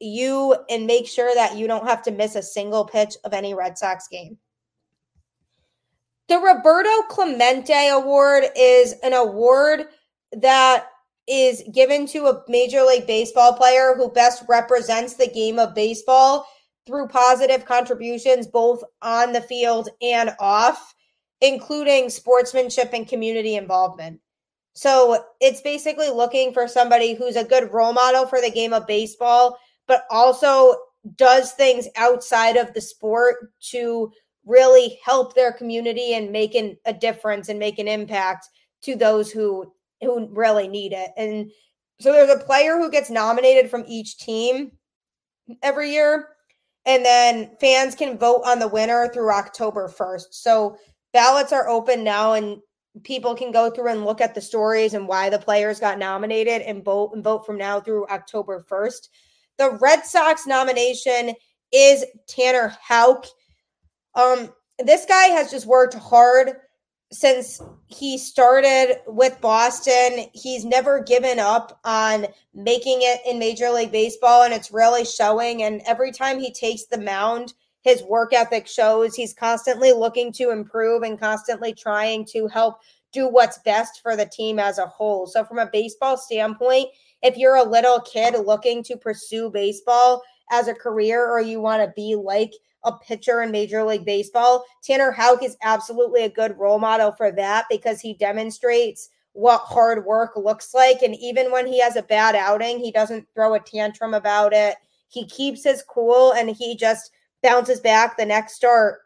you 0.00 0.54
and 0.68 0.86
make 0.86 1.08
sure 1.08 1.34
that 1.34 1.56
you 1.56 1.66
don't 1.66 1.88
have 1.88 2.02
to 2.02 2.10
miss 2.10 2.34
a 2.34 2.42
single 2.42 2.84
pitch 2.84 3.14
of 3.24 3.32
any 3.32 3.54
Red 3.54 3.78
Sox 3.78 4.06
game. 4.06 4.36
The 6.28 6.38
Roberto 6.38 7.02
Clemente 7.08 7.88
Award 7.88 8.44
is 8.56 8.94
an 9.02 9.12
award 9.12 9.86
that 10.32 10.86
is 11.28 11.62
given 11.72 12.06
to 12.08 12.26
a 12.26 12.42
Major 12.48 12.82
League 12.82 13.06
Baseball 13.06 13.52
player 13.54 13.94
who 13.94 14.10
best 14.10 14.42
represents 14.48 15.14
the 15.14 15.26
game 15.26 15.58
of 15.58 15.74
baseball 15.74 16.46
through 16.86 17.08
positive 17.08 17.64
contributions 17.64 18.46
both 18.46 18.82
on 19.02 19.32
the 19.32 19.40
field 19.40 19.88
and 20.02 20.34
off, 20.38 20.94
including 21.40 22.08
sportsmanship 22.08 22.90
and 22.92 23.08
community 23.08 23.56
involvement. 23.56 24.20
So 24.74 25.24
it's 25.40 25.60
basically 25.60 26.10
looking 26.10 26.52
for 26.52 26.68
somebody 26.68 27.14
who's 27.14 27.36
a 27.36 27.44
good 27.44 27.72
role 27.72 27.92
model 27.92 28.26
for 28.26 28.40
the 28.40 28.50
game 28.50 28.72
of 28.72 28.86
baseball, 28.86 29.58
but 29.86 30.04
also 30.10 30.74
does 31.16 31.52
things 31.52 31.86
outside 31.96 32.56
of 32.56 32.72
the 32.74 32.80
sport 32.80 33.52
to 33.70 34.10
really 34.46 34.98
help 35.04 35.34
their 35.34 35.52
community 35.52 36.14
and 36.14 36.30
make 36.30 36.54
an, 36.54 36.76
a 36.84 36.92
difference 36.92 37.48
and 37.48 37.58
make 37.58 37.78
an 37.78 37.88
impact 37.88 38.48
to 38.82 38.96
those 38.96 39.30
who 39.30 39.72
who 40.00 40.28
really 40.32 40.68
need 40.68 40.92
it. 40.92 41.10
And 41.16 41.50
so 42.00 42.12
there's 42.12 42.30
a 42.30 42.44
player 42.44 42.76
who 42.76 42.90
gets 42.90 43.10
nominated 43.10 43.70
from 43.70 43.84
each 43.86 44.18
team 44.18 44.72
every 45.62 45.90
year. 45.90 46.28
And 46.86 47.04
then 47.04 47.56
fans 47.60 47.94
can 47.94 48.18
vote 48.18 48.42
on 48.44 48.58
the 48.58 48.68
winner 48.68 49.08
through 49.08 49.30
October 49.30 49.88
1st. 49.88 50.26
So 50.32 50.76
ballots 51.12 51.52
are 51.52 51.68
open 51.68 52.04
now 52.04 52.34
and 52.34 52.58
people 53.02 53.34
can 53.34 53.50
go 53.50 53.70
through 53.70 53.88
and 53.88 54.04
look 54.04 54.20
at 54.20 54.34
the 54.34 54.40
stories 54.40 54.94
and 54.94 55.08
why 55.08 55.30
the 55.30 55.38
players 55.38 55.80
got 55.80 55.98
nominated 55.98 56.62
and 56.62 56.84
vote 56.84 57.12
and 57.14 57.24
vote 57.24 57.46
from 57.46 57.56
now 57.56 57.80
through 57.80 58.06
October 58.08 58.64
1st. 58.68 59.08
The 59.56 59.78
Red 59.80 60.04
Sox 60.04 60.46
nomination 60.46 61.34
is 61.72 62.04
Tanner 62.28 62.76
Houck. 62.80 63.26
Um, 64.14 64.52
this 64.78 65.06
guy 65.06 65.26
has 65.26 65.50
just 65.50 65.66
worked 65.66 65.94
hard 65.94 66.56
since 67.12 67.60
he 67.86 68.18
started 68.18 68.96
with 69.06 69.40
Boston, 69.40 70.26
he's 70.32 70.64
never 70.64 71.00
given 71.00 71.38
up 71.38 71.78
on 71.84 72.26
making 72.54 72.98
it 73.02 73.20
in 73.24 73.38
Major 73.38 73.70
League 73.70 73.92
Baseball, 73.92 74.42
and 74.42 74.52
it's 74.52 74.72
really 74.72 75.04
showing. 75.04 75.62
And 75.62 75.80
every 75.86 76.10
time 76.10 76.40
he 76.40 76.52
takes 76.52 76.86
the 76.86 76.98
mound, 76.98 77.54
his 77.82 78.02
work 78.02 78.32
ethic 78.32 78.66
shows. 78.66 79.14
He's 79.14 79.34
constantly 79.34 79.92
looking 79.92 80.32
to 80.32 80.50
improve 80.50 81.02
and 81.02 81.20
constantly 81.20 81.72
trying 81.72 82.24
to 82.32 82.48
help 82.48 82.80
do 83.12 83.28
what's 83.28 83.58
best 83.58 84.00
for 84.02 84.16
the 84.16 84.26
team 84.26 84.58
as 84.58 84.78
a 84.78 84.86
whole. 84.86 85.26
So, 85.26 85.44
from 85.44 85.58
a 85.58 85.70
baseball 85.70 86.16
standpoint, 86.16 86.88
if 87.22 87.36
you're 87.36 87.56
a 87.56 87.62
little 87.62 88.00
kid 88.00 88.34
looking 88.44 88.82
to 88.84 88.96
pursue 88.96 89.50
baseball 89.50 90.22
as 90.50 90.66
a 90.66 90.74
career 90.74 91.30
or 91.30 91.40
you 91.40 91.60
want 91.60 91.82
to 91.82 91.92
be 91.94 92.16
like 92.16 92.52
a 92.84 92.92
pitcher 92.92 93.42
in 93.42 93.50
Major 93.50 93.84
League 93.84 94.04
Baseball. 94.04 94.64
Tanner 94.82 95.10
Houck 95.10 95.42
is 95.42 95.56
absolutely 95.62 96.24
a 96.24 96.28
good 96.28 96.58
role 96.58 96.78
model 96.78 97.12
for 97.12 97.32
that 97.32 97.66
because 97.70 98.00
he 98.00 98.14
demonstrates 98.14 99.08
what 99.32 99.62
hard 99.62 100.04
work 100.06 100.36
looks 100.36 100.74
like. 100.74 101.02
And 101.02 101.14
even 101.16 101.50
when 101.50 101.66
he 101.66 101.80
has 101.80 101.96
a 101.96 102.02
bad 102.02 102.34
outing, 102.34 102.78
he 102.78 102.92
doesn't 102.92 103.26
throw 103.34 103.54
a 103.54 103.60
tantrum 103.60 104.14
about 104.14 104.52
it. 104.52 104.76
He 105.08 105.26
keeps 105.26 105.64
his 105.64 105.82
cool 105.82 106.32
and 106.32 106.50
he 106.50 106.76
just 106.76 107.10
bounces 107.42 107.80
back 107.80 108.16
the 108.16 108.24
next 108.24 108.54
start 108.54 109.00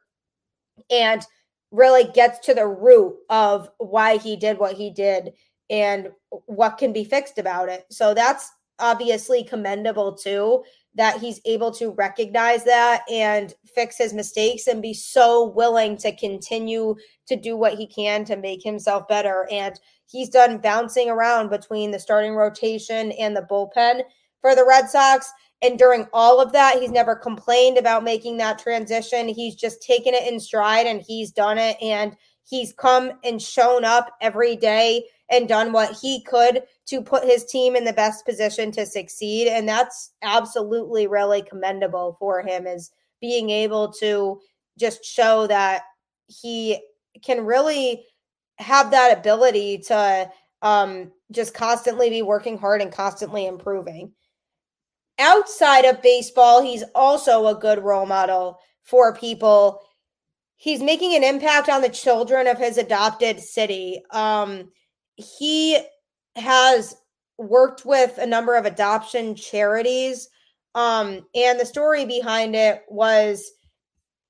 and 0.90 1.24
really 1.70 2.04
gets 2.12 2.38
to 2.40 2.54
the 2.54 2.66
root 2.66 3.16
of 3.30 3.68
why 3.78 4.16
he 4.16 4.36
did 4.36 4.58
what 4.58 4.74
he 4.74 4.90
did 4.90 5.32
and 5.70 6.10
what 6.46 6.78
can 6.78 6.92
be 6.92 7.04
fixed 7.04 7.38
about 7.38 7.68
it. 7.68 7.84
So 7.90 8.14
that's 8.14 8.50
obviously 8.78 9.44
commendable 9.44 10.14
too 10.14 10.62
that 10.98 11.20
he's 11.20 11.40
able 11.44 11.70
to 11.70 11.92
recognize 11.92 12.64
that 12.64 13.02
and 13.10 13.54
fix 13.64 13.96
his 13.96 14.12
mistakes 14.12 14.66
and 14.66 14.82
be 14.82 14.92
so 14.92 15.46
willing 15.46 15.96
to 15.96 16.14
continue 16.16 16.96
to 17.28 17.36
do 17.36 17.56
what 17.56 17.74
he 17.74 17.86
can 17.86 18.24
to 18.24 18.36
make 18.36 18.62
himself 18.64 19.06
better. 19.06 19.46
And 19.48 19.78
he's 20.10 20.28
done 20.28 20.58
bouncing 20.58 21.08
around 21.08 21.50
between 21.50 21.92
the 21.92 22.00
starting 22.00 22.34
rotation 22.34 23.12
and 23.12 23.36
the 23.36 23.46
bullpen 23.48 24.02
for 24.40 24.56
the 24.56 24.66
Red 24.66 24.90
Sox. 24.90 25.32
And 25.62 25.78
during 25.78 26.08
all 26.12 26.40
of 26.40 26.52
that, 26.52 26.80
he's 26.80 26.90
never 26.90 27.14
complained 27.14 27.78
about 27.78 28.02
making 28.02 28.36
that 28.38 28.58
transition. 28.58 29.28
He's 29.28 29.54
just 29.54 29.80
taken 29.80 30.14
it 30.14 30.30
in 30.30 30.40
stride 30.40 30.86
and 30.86 31.00
he's 31.00 31.30
done 31.30 31.58
it. 31.58 31.76
And 31.80 32.16
he's 32.44 32.72
come 32.72 33.12
and 33.22 33.40
shown 33.40 33.84
up 33.84 34.10
every 34.20 34.56
day 34.56 35.04
and 35.30 35.48
done 35.48 35.72
what 35.72 35.96
he 36.00 36.22
could 36.22 36.62
to 36.86 37.02
put 37.02 37.24
his 37.24 37.44
team 37.44 37.76
in 37.76 37.84
the 37.84 37.92
best 37.92 38.24
position 38.24 38.72
to 38.72 38.86
succeed. 38.86 39.48
And 39.48 39.68
that's 39.68 40.12
absolutely 40.22 41.06
really 41.06 41.42
commendable 41.42 42.16
for 42.18 42.42
him 42.42 42.66
is 42.66 42.90
being 43.20 43.50
able 43.50 43.92
to 43.94 44.40
just 44.78 45.04
show 45.04 45.46
that 45.46 45.82
he 46.26 46.80
can 47.22 47.44
really 47.44 48.04
have 48.58 48.90
that 48.90 49.16
ability 49.16 49.78
to 49.78 50.30
um, 50.62 51.12
just 51.30 51.54
constantly 51.54 52.10
be 52.10 52.22
working 52.22 52.58
hard 52.58 52.80
and 52.80 52.92
constantly 52.92 53.46
improving. 53.46 54.12
Outside 55.18 55.84
of 55.84 56.02
baseball, 56.02 56.62
he's 56.62 56.84
also 56.94 57.48
a 57.48 57.58
good 57.58 57.82
role 57.82 58.06
model 58.06 58.58
for 58.82 59.14
people. 59.14 59.80
He's 60.56 60.80
making 60.80 61.14
an 61.14 61.24
impact 61.24 61.68
on 61.68 61.82
the 61.82 61.88
children 61.88 62.46
of 62.46 62.58
his 62.58 62.78
adopted 62.78 63.40
city. 63.40 64.00
Um, 64.10 64.70
he 65.18 65.78
has 66.36 66.96
worked 67.38 67.84
with 67.84 68.18
a 68.18 68.26
number 68.26 68.56
of 68.56 68.66
adoption 68.66 69.34
charities. 69.34 70.28
Um, 70.74 71.26
and 71.34 71.58
the 71.58 71.66
story 71.66 72.04
behind 72.04 72.54
it 72.54 72.84
was 72.88 73.52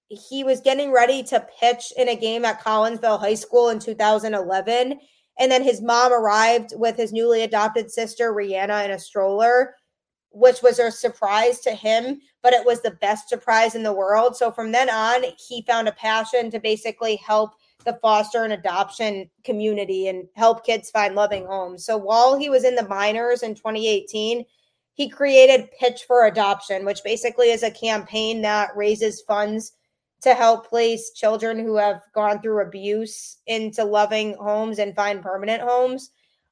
he 0.09 0.43
was 0.43 0.63
getting 0.63 0.91
ready 0.91 1.23
to 1.23 1.47
pitch 1.61 1.93
in 1.97 2.09
a 2.09 2.17
game 2.17 2.45
at 2.45 2.63
Collinsville 2.63 3.21
High 3.21 3.35
School 3.35 3.69
in 3.69 3.79
2011. 3.79 4.99
And 5.39 5.53
then 5.53 5.63
his 5.63 5.83
mom 5.83 6.13
arrived 6.13 6.73
with 6.77 6.97
his 6.97 7.13
newly 7.13 7.43
adopted 7.43 7.91
sister, 7.91 8.33
Rihanna, 8.33 8.87
in 8.87 8.91
a 8.91 8.99
stroller, 8.99 9.75
which 10.31 10.63
was 10.63 10.79
a 10.79 10.91
surprise 10.91 11.61
to 11.61 11.73
him, 11.73 12.21
but 12.43 12.55
it 12.55 12.65
was 12.65 12.81
the 12.81 12.93
best 12.93 13.29
surprise 13.29 13.75
in 13.75 13.83
the 13.83 13.93
world. 13.93 14.37
So 14.37 14.51
from 14.51 14.73
then 14.73 14.89
on, 14.89 15.25
he 15.47 15.63
found 15.63 15.89
a 15.89 15.93
passion 15.93 16.51
to 16.51 16.59
basically 16.59 17.17
help 17.17 17.53
the 17.85 17.99
foster 18.03 18.45
and 18.45 18.53
adoption 18.53 19.31
community 19.45 20.09
and 20.09 20.27
help 20.35 20.65
kids 20.65 20.91
find 20.91 21.15
loving 21.15 21.47
homes. 21.47 21.85
So 21.85 21.97
while 21.97 22.39
he 22.39 22.51
was 22.51 22.65
in 22.65 22.75
the 22.75 22.89
minors 22.89 23.43
in 23.43 23.55
2018, 23.55 24.45
he 24.95 25.09
created 25.09 25.71
Pitch 25.79 26.05
for 26.05 26.27
Adoption, 26.27 26.85
which 26.85 27.05
basically 27.05 27.51
is 27.51 27.63
a 27.63 27.71
campaign 27.71 28.43
that 28.43 28.77
raises 28.77 29.23
funds 29.23 29.73
to 30.23 30.35
help 30.35 30.69
place 30.69 31.13
children 31.13 31.59
who 31.59 31.77
have 31.77 32.03
gone 32.13 32.43
through 32.43 32.63
abuse 32.63 33.39
into 33.47 33.85
loving 33.85 34.35
homes 34.35 34.81
and 34.81 34.97
find 34.97 35.23
permanent 35.23 35.63
homes. 35.63 36.11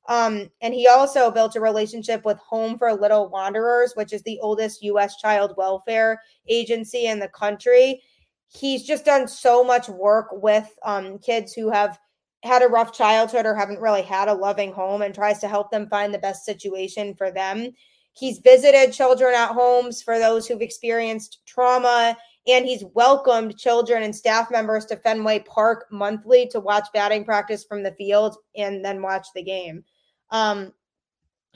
Um, 0.09 0.49
and 0.61 0.73
he 0.73 0.87
also 0.87 1.33
built 1.33 1.57
a 1.57 1.61
relationship 1.61 2.25
with 2.25 2.39
Home 2.39 2.79
for 2.79 2.95
Little 2.95 3.29
Wanderers, 3.29 3.95
which 3.97 4.13
is 4.13 4.23
the 4.23 4.39
oldest 4.41 4.83
U.S. 4.85 5.17
child 5.17 5.55
welfare 5.57 6.23
agency 6.49 7.07
in 7.07 7.19
the 7.19 7.29
country. 7.29 8.01
He's 8.49 8.85
just 8.85 9.05
done 9.05 9.29
so 9.29 9.65
much 9.65 9.89
work 9.89 10.29
with 10.33 10.71
um, 10.85 11.19
kids 11.19 11.53
who 11.53 11.71
have 11.71 11.99
had 12.43 12.63
a 12.63 12.69
rough 12.69 12.93
childhood 12.93 13.47
or 13.47 13.55
haven't 13.55 13.81
really 13.81 14.03
had 14.03 14.29
a 14.29 14.35
loving 14.35 14.73
home 14.73 15.03
and 15.03 15.15
tries 15.15 15.41
to 15.41 15.49
help 15.49 15.71
them 15.71 15.89
find 15.89 16.15
the 16.15 16.19
best 16.19 16.45
situation 16.45 17.15
for 17.15 17.31
them. 17.31 17.71
He's 18.13 18.39
visited 18.39 18.93
children 18.93 19.35
at 19.35 19.53
homes 19.53 20.01
for 20.01 20.19
those 20.19 20.47
who've 20.47 20.63
experienced 20.63 21.41
trauma 21.45 22.17
and 22.47 22.65
he's 22.65 22.85
welcomed 22.95 23.59
children 23.59 24.05
and 24.05 24.15
staff 24.15 24.51
members 24.51 24.85
to 24.87 24.97
Fenway 24.97 25.41
Park 25.41 25.87
monthly 25.91 26.47
to 26.49 26.61
watch 26.61 26.87
batting 26.95 27.25
practice 27.25 27.65
from 27.65 27.83
the 27.83 27.93
field 27.93 28.37
and 28.57 28.85
then 28.85 29.03
watch 29.03 29.27
the 29.35 29.43
game. 29.43 29.85
Um, 30.31 30.73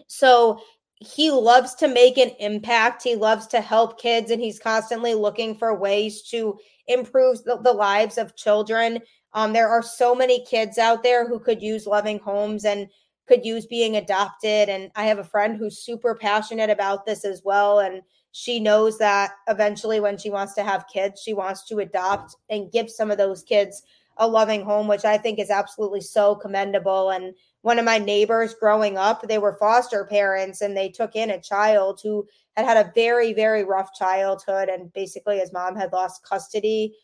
so 0.09 0.61
he 1.01 1.31
loves 1.31 1.75
to 1.77 1.89
make 1.89 2.19
an 2.19 2.31
impact. 2.39 3.03
He 3.03 3.17
loves 3.17 3.47
to 3.49 3.61
help 3.61 4.01
kids, 4.01 4.31
and 4.31 4.41
he's 4.41 4.59
constantly 4.59 5.15
looking 5.15 5.55
for 5.55 5.75
ways 5.75 6.23
to 6.31 6.59
improve 6.87 7.43
the, 7.45 7.59
the 7.63 7.73
lives 7.73 8.19
of 8.19 8.37
children. 8.37 9.01
Um, 9.33 9.53
there 9.53 9.69
are 9.69 9.83
so 9.83 10.15
many 10.15 10.45
kids 10.45 10.77
out 10.77 11.03
there 11.03 11.27
who 11.27 11.39
could 11.39 11.63
use 11.63 11.87
loving 11.87 12.19
homes 12.19 12.65
and 12.65 12.89
could 13.27 13.47
use 13.47 13.67
being 13.67 13.97
adopted. 13.97 14.69
And 14.69 14.91
I 14.97 15.05
have 15.05 15.19
a 15.19 15.25
friend 15.25 15.57
who's 15.57 15.83
super 15.83 16.15
passionate 16.15 16.69
about 16.69 17.07
this 17.07 17.25
as 17.25 17.43
well. 17.45 17.79
And 17.79 18.03
she 18.33 18.61
knows 18.61 18.99
that 18.99 19.33
eventually 19.49 20.01
when 20.01 20.17
she 20.17 20.31
wants 20.31 20.55
to 20.55 20.63
have 20.63 20.87
kids 20.93 21.21
she 21.23 21.33
wants 21.33 21.65
to 21.65 21.79
adopt 21.79 22.37
and 22.49 22.71
give 22.71 22.91
some 22.91 23.11
of 23.11 23.19
those 23.19 23.43
kids 23.43 23.83
a 24.21 24.29
loving 24.29 24.63
home 24.63 24.87
which 24.87 25.05
i 25.05 25.19
think 25.19 25.39
is 25.39 25.51
absolutely 25.51 26.01
so 26.01 26.35
commendable 26.35 27.11
and 27.11 27.35
one 27.63 27.79
of 27.79 27.85
my 27.85 27.99
neighbors 27.99 28.55
growing 28.55 28.97
up 28.97 29.23
they 29.27 29.39
were 29.39 29.57
foster 29.59 30.05
parents 30.05 30.61
and 30.61 30.77
they 30.77 30.89
took 30.89 31.17
in 31.17 31.31
a 31.31 31.41
child 31.41 32.01
who 32.03 32.27
had 32.57 32.65
had 32.65 32.87
a 32.87 32.93
very 32.95 33.33
very 33.33 33.65
rough 33.65 33.93
childhood 33.95 34.69
and 34.69 34.93
basically 34.93 35.39
his 35.39 35.53
mom 35.53 35.75
had 35.75 35.93
lost 35.93 36.25
custody 36.25 36.95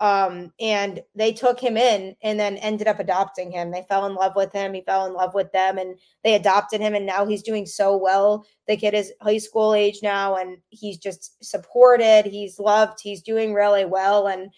um, 0.00 0.52
and 0.60 1.00
they 1.14 1.32
took 1.32 1.58
him 1.58 1.76
in 1.76 2.14
and 2.22 2.38
then 2.38 2.58
ended 2.58 2.86
up 2.86 2.98
adopting 2.98 3.50
him. 3.50 3.70
They 3.70 3.86
fell 3.88 4.04
in 4.06 4.14
love 4.14 4.34
with 4.36 4.52
him. 4.52 4.74
He 4.74 4.82
fell 4.82 5.06
in 5.06 5.14
love 5.14 5.32
with 5.32 5.50
them 5.52 5.78
and 5.78 5.98
they 6.22 6.34
adopted 6.34 6.82
him. 6.82 6.94
And 6.94 7.06
now 7.06 7.24
he's 7.24 7.42
doing 7.42 7.64
so 7.64 7.96
well. 7.96 8.44
The 8.68 8.76
kid 8.76 8.92
is 8.92 9.12
high 9.22 9.38
school 9.38 9.72
age 9.72 10.00
now 10.02 10.36
and 10.36 10.58
he's 10.68 10.98
just 10.98 11.42
supported. 11.42 12.26
He's 12.26 12.58
loved. 12.58 12.98
He's 13.02 13.22
doing 13.22 13.54
really 13.54 13.86
well. 13.86 14.26
And 14.26 14.50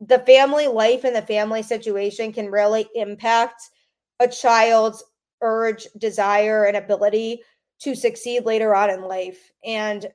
the 0.00 0.20
family 0.20 0.66
life 0.66 1.04
and 1.04 1.14
the 1.14 1.22
family 1.22 1.62
situation 1.62 2.32
can 2.32 2.50
really 2.50 2.88
impact 2.94 3.62
a 4.18 4.28
child's 4.28 5.04
urge, 5.42 5.86
desire, 5.98 6.64
and 6.64 6.76
ability 6.76 7.42
to 7.80 7.94
succeed 7.94 8.44
later 8.44 8.74
on 8.74 8.90
in 8.90 9.02
life. 9.02 9.52
And 9.64 10.06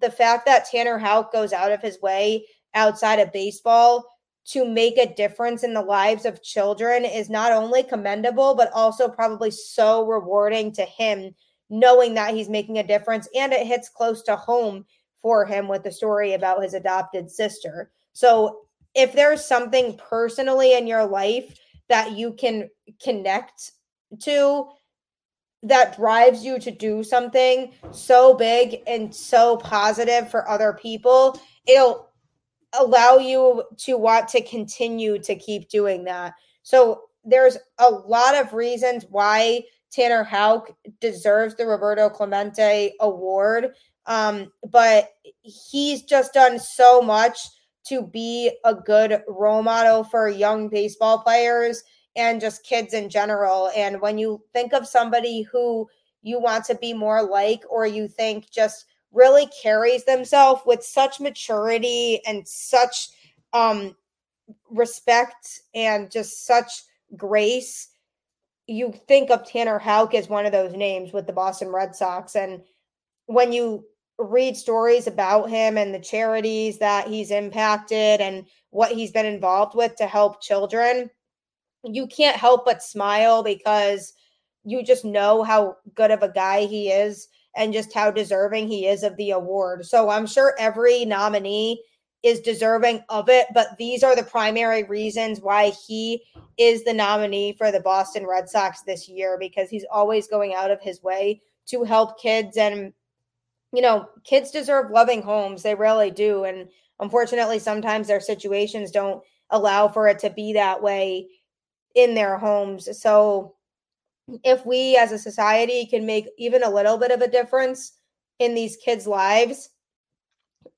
the 0.00 0.10
fact 0.10 0.46
that 0.46 0.66
Tanner 0.66 0.98
Houck 0.98 1.32
goes 1.32 1.52
out 1.52 1.72
of 1.72 1.82
his 1.82 2.00
way 2.00 2.46
outside 2.74 3.18
of 3.18 3.32
baseball 3.32 4.04
to 4.46 4.66
make 4.66 4.98
a 4.98 5.14
difference 5.14 5.62
in 5.62 5.72
the 5.72 5.82
lives 5.82 6.26
of 6.26 6.42
children 6.42 7.04
is 7.04 7.30
not 7.30 7.52
only 7.52 7.82
commendable, 7.82 8.54
but 8.54 8.70
also 8.74 9.08
probably 9.08 9.50
so 9.50 10.06
rewarding 10.06 10.70
to 10.72 10.82
him, 10.82 11.34
knowing 11.70 12.12
that 12.14 12.34
he's 12.34 12.50
making 12.50 12.78
a 12.78 12.86
difference. 12.86 13.28
And 13.34 13.52
it 13.52 13.66
hits 13.66 13.88
close 13.88 14.22
to 14.24 14.36
home 14.36 14.84
for 15.22 15.46
him 15.46 15.66
with 15.68 15.82
the 15.82 15.92
story 15.92 16.34
about 16.34 16.62
his 16.62 16.74
adopted 16.74 17.30
sister. 17.30 17.90
So, 18.12 18.60
if 18.94 19.12
there's 19.12 19.44
something 19.44 19.96
personally 19.96 20.76
in 20.76 20.86
your 20.86 21.04
life 21.04 21.58
that 21.88 22.12
you 22.12 22.32
can 22.32 22.68
connect 23.02 23.72
to 24.20 24.68
that 25.62 25.96
drives 25.96 26.44
you 26.44 26.58
to 26.58 26.70
do 26.70 27.02
something 27.02 27.72
so 27.90 28.34
big 28.34 28.82
and 28.86 29.14
so 29.14 29.56
positive 29.56 30.30
for 30.30 30.48
other 30.48 30.74
people, 30.74 31.40
it'll 31.66 32.10
allow 32.78 33.16
you 33.16 33.64
to 33.78 33.96
want 33.96 34.28
to 34.28 34.42
continue 34.42 35.18
to 35.18 35.34
keep 35.34 35.68
doing 35.68 36.04
that. 36.04 36.34
So 36.62 37.02
there's 37.24 37.56
a 37.78 37.88
lot 37.88 38.34
of 38.34 38.52
reasons 38.52 39.06
why 39.08 39.62
Tanner 39.90 40.22
Houck 40.24 40.70
deserves 41.00 41.54
the 41.54 41.66
Roberto 41.66 42.10
Clemente 42.10 42.92
Award. 43.00 43.74
Um, 44.06 44.52
but 44.68 45.10
he's 45.42 46.02
just 46.02 46.34
done 46.34 46.58
so 46.58 47.00
much 47.00 47.38
to 47.84 48.02
be 48.02 48.50
a 48.64 48.74
good 48.74 49.22
role 49.28 49.62
model 49.62 50.04
for 50.04 50.28
young 50.28 50.68
baseball 50.68 51.18
players 51.18 51.82
and 52.16 52.40
just 52.40 52.64
kids 52.64 52.94
in 52.94 53.08
general. 53.08 53.70
And 53.76 54.00
when 54.00 54.18
you 54.18 54.42
think 54.52 54.72
of 54.72 54.86
somebody 54.86 55.42
who 55.42 55.88
you 56.22 56.40
want 56.40 56.64
to 56.66 56.74
be 56.76 56.92
more 56.92 57.22
like, 57.22 57.62
or 57.68 57.86
you 57.86 58.08
think 58.08 58.50
just 58.50 58.86
really 59.12 59.48
carries 59.62 60.04
themselves 60.04 60.62
with 60.66 60.82
such 60.82 61.20
maturity 61.20 62.20
and 62.26 62.46
such 62.46 63.10
um 63.52 63.94
respect 64.68 65.60
and 65.74 66.10
just 66.10 66.44
such 66.44 66.82
grace 67.16 67.88
you 68.66 68.92
think 69.06 69.30
of 69.30 69.46
Tanner 69.46 69.78
Houck 69.78 70.14
as 70.14 70.28
one 70.28 70.46
of 70.46 70.52
those 70.52 70.74
names 70.74 71.12
with 71.12 71.26
the 71.26 71.32
Boston 71.32 71.68
Red 71.68 71.94
Sox 71.94 72.34
and 72.34 72.62
when 73.26 73.52
you 73.52 73.84
read 74.18 74.56
stories 74.56 75.06
about 75.06 75.50
him 75.50 75.76
and 75.76 75.94
the 75.94 75.98
charities 75.98 76.78
that 76.78 77.08
he's 77.08 77.30
impacted 77.30 78.20
and 78.20 78.46
what 78.70 78.92
he's 78.92 79.10
been 79.10 79.26
involved 79.26 79.74
with 79.74 79.96
to 79.96 80.06
help 80.06 80.40
children 80.40 81.10
you 81.84 82.06
can't 82.06 82.36
help 82.36 82.64
but 82.64 82.82
smile 82.82 83.42
because 83.42 84.14
you 84.64 84.82
just 84.82 85.04
know 85.04 85.42
how 85.42 85.76
good 85.94 86.10
of 86.10 86.22
a 86.22 86.32
guy 86.32 86.64
he 86.64 86.90
is 86.90 87.28
and 87.56 87.72
just 87.72 87.92
how 87.92 88.10
deserving 88.10 88.66
he 88.66 88.86
is 88.86 89.02
of 89.02 89.16
the 89.16 89.30
award. 89.30 89.84
So 89.84 90.08
I'm 90.08 90.26
sure 90.26 90.54
every 90.58 91.04
nominee 91.04 91.82
is 92.22 92.40
deserving 92.40 93.04
of 93.10 93.28
it, 93.28 93.46
but 93.52 93.76
these 93.78 94.02
are 94.02 94.16
the 94.16 94.22
primary 94.22 94.82
reasons 94.84 95.40
why 95.40 95.72
he 95.86 96.22
is 96.56 96.82
the 96.84 96.94
nominee 96.94 97.52
for 97.52 97.70
the 97.70 97.80
Boston 97.80 98.26
Red 98.26 98.48
Sox 98.48 98.80
this 98.82 99.08
year 99.08 99.36
because 99.38 99.68
he's 99.68 99.84
always 99.92 100.26
going 100.26 100.54
out 100.54 100.70
of 100.70 100.80
his 100.80 101.02
way 101.02 101.42
to 101.66 101.84
help 101.84 102.20
kids 102.20 102.56
and 102.56 102.92
you 103.74 103.82
know, 103.82 104.08
kids 104.24 104.50
deserve 104.50 104.90
loving 104.90 105.22
homes. 105.22 105.62
They 105.62 105.74
really 105.74 106.10
do 106.10 106.44
and 106.44 106.68
unfortunately 107.00 107.58
sometimes 107.58 108.06
their 108.06 108.20
situations 108.20 108.90
don't 108.90 109.22
allow 109.50 109.88
for 109.88 110.08
it 110.08 110.18
to 110.20 110.30
be 110.30 110.52
that 110.52 110.82
way 110.82 111.28
in 111.94 112.14
their 112.14 112.38
homes. 112.38 112.88
So 113.00 113.54
if 114.42 114.64
we 114.64 114.96
as 114.96 115.12
a 115.12 115.18
society 115.18 115.86
can 115.86 116.06
make 116.06 116.28
even 116.38 116.62
a 116.62 116.70
little 116.70 116.98
bit 116.98 117.10
of 117.10 117.20
a 117.20 117.28
difference 117.28 117.92
in 118.38 118.54
these 118.54 118.76
kids' 118.76 119.06
lives, 119.06 119.70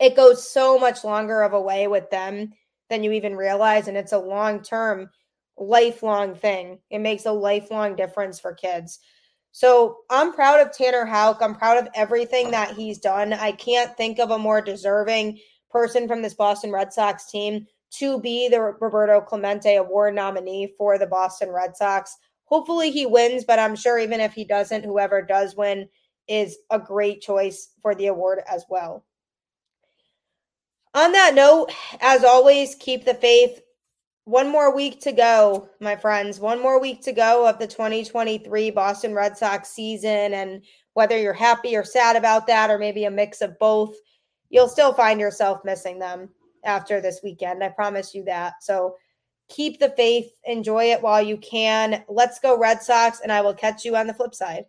it 0.00 0.16
goes 0.16 0.48
so 0.48 0.78
much 0.78 1.04
longer 1.04 1.42
of 1.42 1.52
a 1.52 1.60
way 1.60 1.86
with 1.86 2.10
them 2.10 2.52
than 2.90 3.02
you 3.02 3.12
even 3.12 3.36
realize. 3.36 3.88
And 3.88 3.96
it's 3.96 4.12
a 4.12 4.18
long 4.18 4.62
term, 4.62 5.10
lifelong 5.56 6.34
thing. 6.34 6.78
It 6.90 6.98
makes 6.98 7.26
a 7.26 7.32
lifelong 7.32 7.96
difference 7.96 8.38
for 8.38 8.54
kids. 8.54 8.98
So 9.56 10.00
I'm 10.10 10.34
proud 10.34 10.60
of 10.60 10.70
Tanner 10.70 11.06
Houck. 11.06 11.40
I'm 11.40 11.54
proud 11.54 11.78
of 11.78 11.88
everything 11.94 12.50
that 12.50 12.74
he's 12.74 12.98
done. 12.98 13.32
I 13.32 13.52
can't 13.52 13.96
think 13.96 14.18
of 14.18 14.30
a 14.30 14.38
more 14.38 14.60
deserving 14.60 15.38
person 15.70 16.06
from 16.06 16.20
this 16.20 16.34
Boston 16.34 16.70
Red 16.70 16.92
Sox 16.92 17.30
team 17.30 17.66
to 17.92 18.20
be 18.20 18.50
the 18.50 18.60
Roberto 18.60 19.18
Clemente 19.22 19.76
Award 19.76 20.14
nominee 20.14 20.74
for 20.76 20.98
the 20.98 21.06
Boston 21.06 21.50
Red 21.50 21.74
Sox. 21.74 22.18
Hopefully 22.44 22.90
he 22.90 23.06
wins, 23.06 23.44
but 23.46 23.58
I'm 23.58 23.74
sure 23.74 23.98
even 23.98 24.20
if 24.20 24.34
he 24.34 24.44
doesn't, 24.44 24.84
whoever 24.84 25.22
does 25.22 25.56
win 25.56 25.88
is 26.28 26.58
a 26.70 26.78
great 26.78 27.22
choice 27.22 27.70
for 27.80 27.94
the 27.94 28.08
award 28.08 28.40
as 28.46 28.66
well. 28.68 29.06
On 30.92 31.12
that 31.12 31.34
note, 31.34 31.72
as 32.02 32.24
always, 32.24 32.74
keep 32.74 33.06
the 33.06 33.14
faith. 33.14 33.62
One 34.26 34.48
more 34.48 34.74
week 34.74 35.00
to 35.02 35.12
go, 35.12 35.68
my 35.80 35.94
friends. 35.94 36.40
One 36.40 36.60
more 36.60 36.80
week 36.80 37.00
to 37.02 37.12
go 37.12 37.48
of 37.48 37.60
the 37.60 37.66
2023 37.68 38.72
Boston 38.72 39.14
Red 39.14 39.38
Sox 39.38 39.68
season. 39.68 40.34
And 40.34 40.64
whether 40.94 41.16
you're 41.16 41.32
happy 41.32 41.76
or 41.76 41.84
sad 41.84 42.16
about 42.16 42.48
that, 42.48 42.68
or 42.68 42.76
maybe 42.76 43.04
a 43.04 43.10
mix 43.10 43.40
of 43.40 43.56
both, 43.60 43.94
you'll 44.50 44.66
still 44.66 44.92
find 44.92 45.20
yourself 45.20 45.64
missing 45.64 46.00
them 46.00 46.28
after 46.64 47.00
this 47.00 47.20
weekend. 47.22 47.62
I 47.62 47.68
promise 47.68 48.16
you 48.16 48.24
that. 48.24 48.54
So 48.64 48.96
keep 49.48 49.78
the 49.78 49.90
faith, 49.90 50.32
enjoy 50.42 50.86
it 50.90 51.00
while 51.00 51.22
you 51.22 51.36
can. 51.36 52.02
Let's 52.08 52.40
go, 52.40 52.58
Red 52.58 52.82
Sox, 52.82 53.20
and 53.20 53.30
I 53.30 53.42
will 53.42 53.54
catch 53.54 53.84
you 53.84 53.94
on 53.94 54.08
the 54.08 54.14
flip 54.14 54.34
side. 54.34 54.64